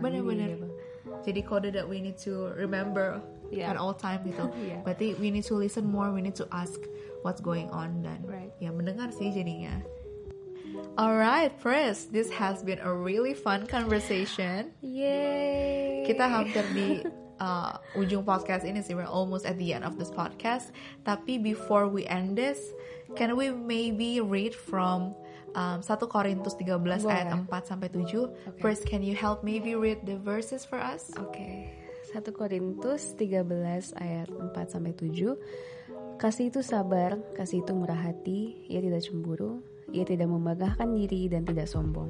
Bener-bener. 0.00 0.48
ini 0.48 0.54
gitu. 0.54 0.68
jadi 1.22 1.40
kode 1.42 1.68
that 1.70 1.84
we 1.84 1.98
need 1.98 2.16
to 2.16 2.54
remember 2.54 3.18
Yeah. 3.46 3.70
at 3.70 3.76
all 3.76 3.92
time 3.92 4.22
gitu. 4.24 4.42
Iya. 4.64 4.80
Berarti 4.82 5.14
we 5.18 5.28
need 5.28 5.44
to 5.44 5.54
listen 5.54 5.84
more, 5.84 6.08
we 6.08 6.18
need 6.18 6.34
to 6.34 6.46
ask 6.50 6.78
what's 7.20 7.38
going 7.38 7.68
on 7.68 8.00
dan 8.00 8.22
Right. 8.24 8.50
ya 8.58 8.70
mendengar 8.70 9.10
sih 9.12 9.28
jadinya. 9.28 9.82
Alright, 10.96 11.56
Pris, 11.60 12.08
this 12.08 12.32
has 12.32 12.64
been 12.64 12.80
a 12.80 12.88
really 12.88 13.36
fun 13.36 13.68
conversation. 13.68 14.72
Yay. 14.80 15.75
Kita 16.06 16.24
hampir 16.30 16.64
di 16.70 17.02
uh, 17.42 17.74
ujung 17.98 18.22
podcast 18.22 18.62
ini 18.62 18.80
sih, 18.80 18.94
we're 18.94 19.08
almost 19.08 19.42
at 19.42 19.58
the 19.58 19.74
end 19.74 19.82
of 19.82 19.98
this 19.98 20.08
podcast. 20.14 20.70
Tapi 21.02 21.42
before 21.42 21.90
we 21.90 22.06
end 22.06 22.38
this, 22.38 22.72
can 23.18 23.34
we 23.34 23.50
maybe 23.50 24.22
read 24.22 24.54
from 24.54 25.12
um, 25.58 25.82
1 25.82 25.88
Korintus 26.06 26.54
13 26.54 26.78
ayat 27.10 27.34
Boleh. 27.34 27.50
4 27.50 27.70
sampai 27.74 27.88
7? 27.90 28.62
First, 28.62 28.86
can 28.86 29.02
you 29.02 29.18
help 29.18 29.42
maybe 29.42 29.74
read 29.74 30.06
the 30.06 30.16
verses 30.22 30.62
for 30.62 30.78
us? 30.78 31.10
Oke. 31.18 31.74
1 32.14 32.22
Korintus 32.32 33.18
13 33.18 33.42
ayat 33.98 34.28
4 34.30 34.72
sampai 34.72 34.94
7. 34.94 35.36
Kasih 36.16 36.48
itu 36.48 36.64
sabar, 36.64 37.20
kasih 37.36 37.60
itu 37.60 37.76
murah 37.76 37.98
hati, 38.08 38.64
ia 38.72 38.80
tidak 38.80 39.04
cemburu, 39.04 39.60
ia 39.92 40.00
tidak 40.00 40.32
membanggakan 40.32 40.96
diri 40.96 41.28
dan 41.28 41.44
tidak 41.44 41.68
sombong. 41.68 42.08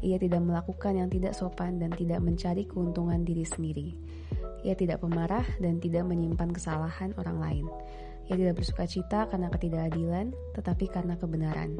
Ia 0.00 0.16
tidak 0.16 0.40
melakukan 0.40 0.96
yang 0.96 1.08
tidak 1.12 1.36
sopan 1.36 1.76
dan 1.76 1.92
tidak 1.92 2.24
mencari 2.24 2.64
keuntungan 2.64 3.20
diri 3.20 3.44
sendiri. 3.44 3.88
Ia 4.64 4.72
tidak 4.76 5.04
pemarah 5.04 5.44
dan 5.60 5.80
tidak 5.80 6.08
menyimpan 6.08 6.52
kesalahan 6.52 7.12
orang 7.20 7.38
lain. 7.40 7.66
Ia 8.28 8.34
tidak 8.36 8.60
bersuka 8.60 8.84
cita 8.88 9.28
karena 9.28 9.48
ketidakadilan, 9.52 10.32
tetapi 10.56 10.88
karena 10.88 11.16
kebenaran. 11.20 11.76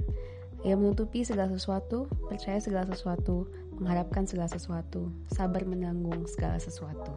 Ia 0.60 0.76
menutupi 0.76 1.24
segala 1.24 1.48
sesuatu, 1.48 2.08
percaya 2.28 2.60
segala 2.60 2.84
sesuatu, 2.92 3.48
mengharapkan 3.80 4.28
segala 4.28 4.52
sesuatu, 4.52 5.08
sabar 5.32 5.64
menanggung 5.64 6.28
segala 6.28 6.60
sesuatu. 6.60 7.16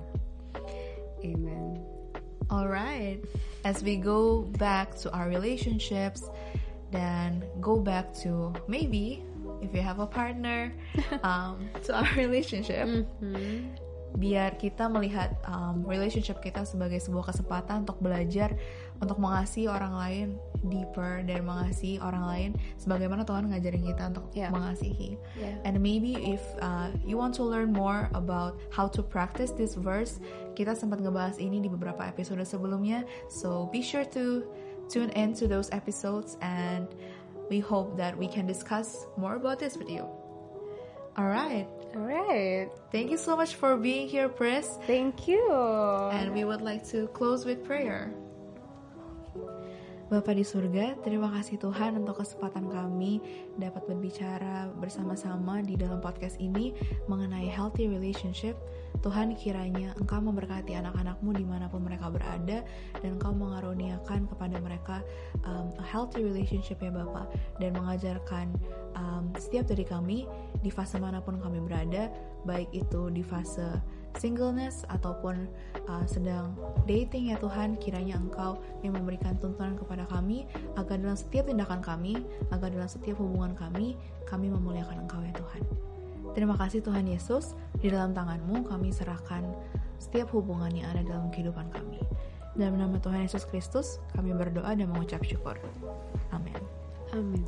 Amen. 1.20 1.84
Alright, 2.48 3.24
as 3.68 3.84
we 3.84 4.00
go 4.00 4.48
back 4.60 4.96
to 5.04 5.12
our 5.12 5.28
relationships, 5.28 6.24
then 6.92 7.44
go 7.60 7.80
back 7.80 8.14
to 8.24 8.56
maybe 8.68 9.24
if 9.64 9.72
you 9.72 9.80
have 9.82 10.04
a 10.04 10.08
partner, 10.08 10.76
um, 11.24 11.72
to 11.88 11.96
our 11.96 12.12
relationship, 12.20 12.86
biar 14.14 14.62
kita 14.62 14.86
melihat 14.86 15.34
um, 15.50 15.82
relationship 15.90 16.38
kita 16.38 16.62
sebagai 16.70 17.02
sebuah 17.02 17.34
kesempatan 17.34 17.82
untuk 17.82 17.98
belajar, 17.98 18.54
untuk 19.02 19.18
mengasihi 19.18 19.66
orang 19.66 19.94
lain 19.98 20.28
deeper 20.70 21.26
dan 21.26 21.44
mengasihi 21.44 21.98
orang 22.00 22.24
lain 22.30 22.52
sebagaimana 22.78 23.26
Tuhan 23.26 23.50
ngajarin 23.52 23.84
kita 23.84 24.04
untuk 24.14 24.26
Yeah. 24.38 24.54
mengasihi. 24.54 25.18
Yeah. 25.36 25.58
And 25.66 25.82
maybe 25.82 26.14
if 26.30 26.46
uh, 26.62 26.94
you 27.04 27.18
want 27.18 27.34
to 27.42 27.44
learn 27.44 27.74
more 27.74 28.08
about 28.14 28.62
how 28.70 28.86
to 28.94 29.02
practice 29.02 29.50
this 29.50 29.74
verse, 29.74 30.22
kita 30.54 30.78
sempat 30.78 31.02
ngebahas 31.02 31.42
ini 31.42 31.60
di 31.60 31.68
beberapa 31.68 32.06
episode 32.06 32.40
sebelumnya. 32.46 33.04
So 33.34 33.68
be 33.74 33.82
sure 33.82 34.06
to 34.14 34.46
tune 34.94 35.10
in 35.18 35.34
to 35.42 35.50
those 35.50 35.74
episodes 35.74 36.38
and 36.46 36.86
we 37.54 37.60
hope 37.60 37.96
that 37.96 38.18
we 38.18 38.28
can 38.28 38.48
discuss 38.48 39.06
more 39.16 39.36
about 39.36 39.60
this 39.60 39.78
with 39.78 39.88
you. 39.88 40.10
Alright, 41.20 41.68
Alright. 41.96 42.72
thank 42.92 43.12
you 43.12 43.18
so 43.18 43.38
much 43.38 43.54
for 43.54 43.78
being 43.78 44.08
here, 44.10 44.28
Pris. 44.28 44.80
Thank 44.88 45.28
you. 45.28 45.54
And 46.18 46.34
we 46.34 46.46
would 46.46 46.62
like 46.62 46.84
to 46.90 47.06
close 47.10 47.46
with 47.46 47.64
prayer. 47.64 48.12
Bapa 50.14 50.30
di 50.30 50.46
surga, 50.46 51.02
terima 51.02 51.26
kasih 51.34 51.58
Tuhan 51.58 51.98
untuk 51.98 52.22
kesempatan 52.22 52.70
kami 52.70 53.18
dapat 53.58 53.82
berbicara 53.90 54.70
bersama-sama 54.78 55.66
di 55.66 55.74
dalam 55.74 55.98
podcast 56.06 56.38
ini 56.38 56.70
mengenai 57.10 57.50
healthy 57.50 57.90
relationship. 57.90 58.54
Tuhan 59.02 59.34
kiranya 59.34 59.98
Engkau 59.98 60.22
memberkati 60.22 60.78
anak-anakmu 60.78 61.34
di 61.34 61.42
mana 61.42 61.66
pun 61.66 61.82
mereka 61.82 62.14
berada 62.14 62.62
dan 63.02 63.10
Engkau 63.18 63.34
mengaruniakan 63.34 64.30
kepada 64.30 64.62
mereka 64.62 65.02
um, 65.50 65.74
a 65.82 65.86
healthy 65.90 66.22
relationship 66.22 66.78
ya 66.78 66.94
Bapak 66.94 67.34
dan 67.58 67.74
mengajarkan 67.74 68.54
um, 68.94 69.34
setiap 69.42 69.66
dari 69.66 69.82
kami 69.82 70.30
di 70.62 70.70
fase 70.70 71.02
mana 71.02 71.26
pun 71.26 71.42
kami 71.42 71.58
berada 71.58 72.14
baik 72.46 72.70
itu 72.70 73.10
di 73.10 73.26
fase 73.26 73.82
singleness 74.18 74.86
ataupun 74.90 75.50
uh, 75.90 76.06
sedang 76.06 76.54
dating 76.86 77.34
ya 77.34 77.38
Tuhan 77.42 77.78
kiranya 77.82 78.18
Engkau 78.20 78.62
yang 78.86 78.94
memberikan 78.98 79.38
tuntunan 79.38 79.78
kepada 79.78 80.06
kami 80.10 80.46
agar 80.78 81.00
dalam 81.00 81.18
setiap 81.18 81.50
tindakan 81.50 81.82
kami 81.82 82.22
agar 82.54 82.70
dalam 82.70 82.90
setiap 82.90 83.18
hubungan 83.20 83.58
kami 83.58 83.98
kami 84.30 84.50
memuliakan 84.50 85.06
Engkau 85.06 85.22
ya 85.22 85.34
Tuhan. 85.34 85.62
Terima 86.34 86.58
kasih 86.58 86.82
Tuhan 86.82 87.06
Yesus. 87.06 87.54
Di 87.78 87.94
dalam 87.94 88.18
tanganmu 88.18 88.66
kami 88.66 88.90
serahkan 88.90 89.46
setiap 90.02 90.34
hubungan 90.34 90.74
yang 90.74 90.90
ada 90.90 91.06
dalam 91.06 91.30
kehidupan 91.30 91.70
kami. 91.70 92.02
Dalam 92.58 92.78
nama 92.78 92.98
Tuhan 92.98 93.26
Yesus 93.26 93.46
Kristus 93.46 94.02
kami 94.18 94.34
berdoa 94.34 94.74
dan 94.74 94.90
mengucap 94.90 95.22
syukur. 95.22 95.58
Amin. 96.34 96.58
Amin. 97.14 97.46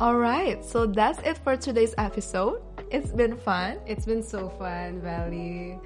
alright 0.00 0.64
so 0.64 0.84
that's 0.84 1.18
it 1.24 1.38
for 1.40 1.56
today's 1.56 1.94
episode 1.96 2.60
it's 2.90 3.10
been 3.10 3.36
fun 3.36 3.78
It's 3.86 4.06
been 4.06 4.22
so 4.22 4.48
fun, 4.58 5.00
Valley. 5.00 5.78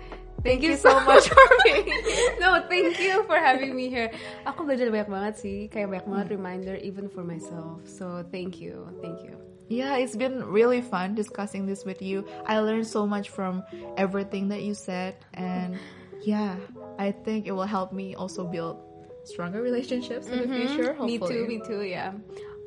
Thank 0.42 0.62
you 0.62 0.76
so 0.76 1.00
much 1.04 1.28
for 1.28 1.46
being 1.64 1.92
no, 2.40 2.64
thank 2.68 2.98
you 2.98 3.24
for 3.24 3.36
having 3.36 3.76
me 3.76 3.92
here. 3.92 4.08
Aku 4.48 4.64
belajar 4.64 4.88
banyak 4.88 5.12
banget 5.12 5.34
sih, 5.36 5.58
kayak 5.68 5.92
banyak 5.92 6.06
banget 6.08 6.28
hmm. 6.32 6.36
reminder 6.40 6.74
even 6.80 7.12
for 7.12 7.20
myself. 7.20 7.84
So 7.84 8.24
thank 8.32 8.56
you, 8.56 8.88
thank 9.04 9.20
you. 9.20 9.36
Yeah, 9.68 10.00
it's 10.00 10.16
been 10.16 10.42
really 10.42 10.80
fun 10.80 11.14
discussing 11.14 11.68
this 11.68 11.84
with 11.84 12.00
you. 12.00 12.24
I 12.48 12.58
learned 12.58 12.88
so 12.88 13.06
much 13.06 13.30
from 13.30 13.62
everything 14.00 14.48
that 14.48 14.66
you 14.66 14.74
said, 14.74 15.14
and 15.36 15.78
yeah, 16.24 16.56
I 16.98 17.12
think 17.12 17.46
it 17.46 17.52
will 17.52 17.68
help 17.68 17.92
me 17.92 18.16
also 18.18 18.42
build 18.42 18.82
stronger 19.22 19.62
relationships 19.62 20.26
in 20.26 20.42
the 20.42 20.48
mm-hmm. 20.50 20.66
future. 20.74 20.96
Me 21.04 21.22
too, 21.22 21.46
me 21.46 21.62
too, 21.62 21.86
ya. 21.86 22.16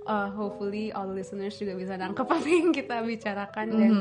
Uh, 0.03 0.27
hopefully 0.29 0.91
all 0.91 1.07
the 1.07 1.15
listeners 1.15 1.55
juga 1.55 1.79
bisa 1.79 1.95
nangkep 1.95 2.27
apa 2.27 2.43
yang 2.43 2.75
kita 2.75 2.99
bicarakan 3.07 3.67
dan 3.71 3.93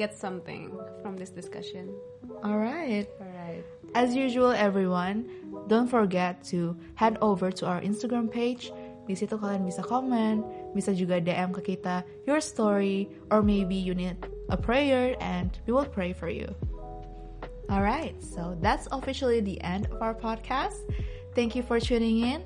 get 0.00 0.16
something 0.16 0.72
from 1.04 1.20
this 1.20 1.28
discussion. 1.28 1.92
All 2.40 2.56
right. 2.56 3.04
Alright. 3.20 3.64
As 3.92 4.16
usual, 4.16 4.56
everyone, 4.56 5.28
don't 5.68 5.86
forget 5.86 6.42
to 6.50 6.74
head 6.96 7.20
over 7.20 7.52
to 7.60 7.68
our 7.68 7.84
Instagram 7.84 8.32
page. 8.32 8.72
Di 9.04 9.12
situ 9.12 9.36
kalian 9.36 9.68
bisa 9.68 9.84
komen, 9.84 10.40
bisa 10.72 10.96
juga 10.96 11.20
DM 11.20 11.52
ke 11.52 11.76
kita 11.76 12.00
your 12.24 12.40
story, 12.40 13.12
or 13.28 13.44
maybe 13.44 13.76
you 13.76 13.92
need 13.92 14.16
a 14.48 14.56
prayer 14.56 15.12
and 15.20 15.60
we 15.68 15.76
will 15.76 15.88
pray 15.88 16.16
for 16.16 16.32
you. 16.32 16.48
Alright, 17.68 18.16
so 18.20 18.56
that's 18.60 18.88
officially 18.92 19.40
the 19.40 19.60
end 19.60 19.92
of 19.92 20.00
our 20.00 20.16
podcast. 20.16 20.80
Thank 21.36 21.52
you 21.52 21.62
for 21.64 21.80
tuning 21.80 22.24
in. 22.24 22.44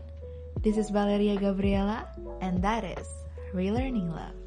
This 0.60 0.76
is 0.76 0.90
Valeria 0.90 1.36
Gabriela, 1.38 2.08
and 2.40 2.60
that 2.62 2.82
is 2.82 3.06
Relearning 3.54 4.10
Love. 4.10 4.37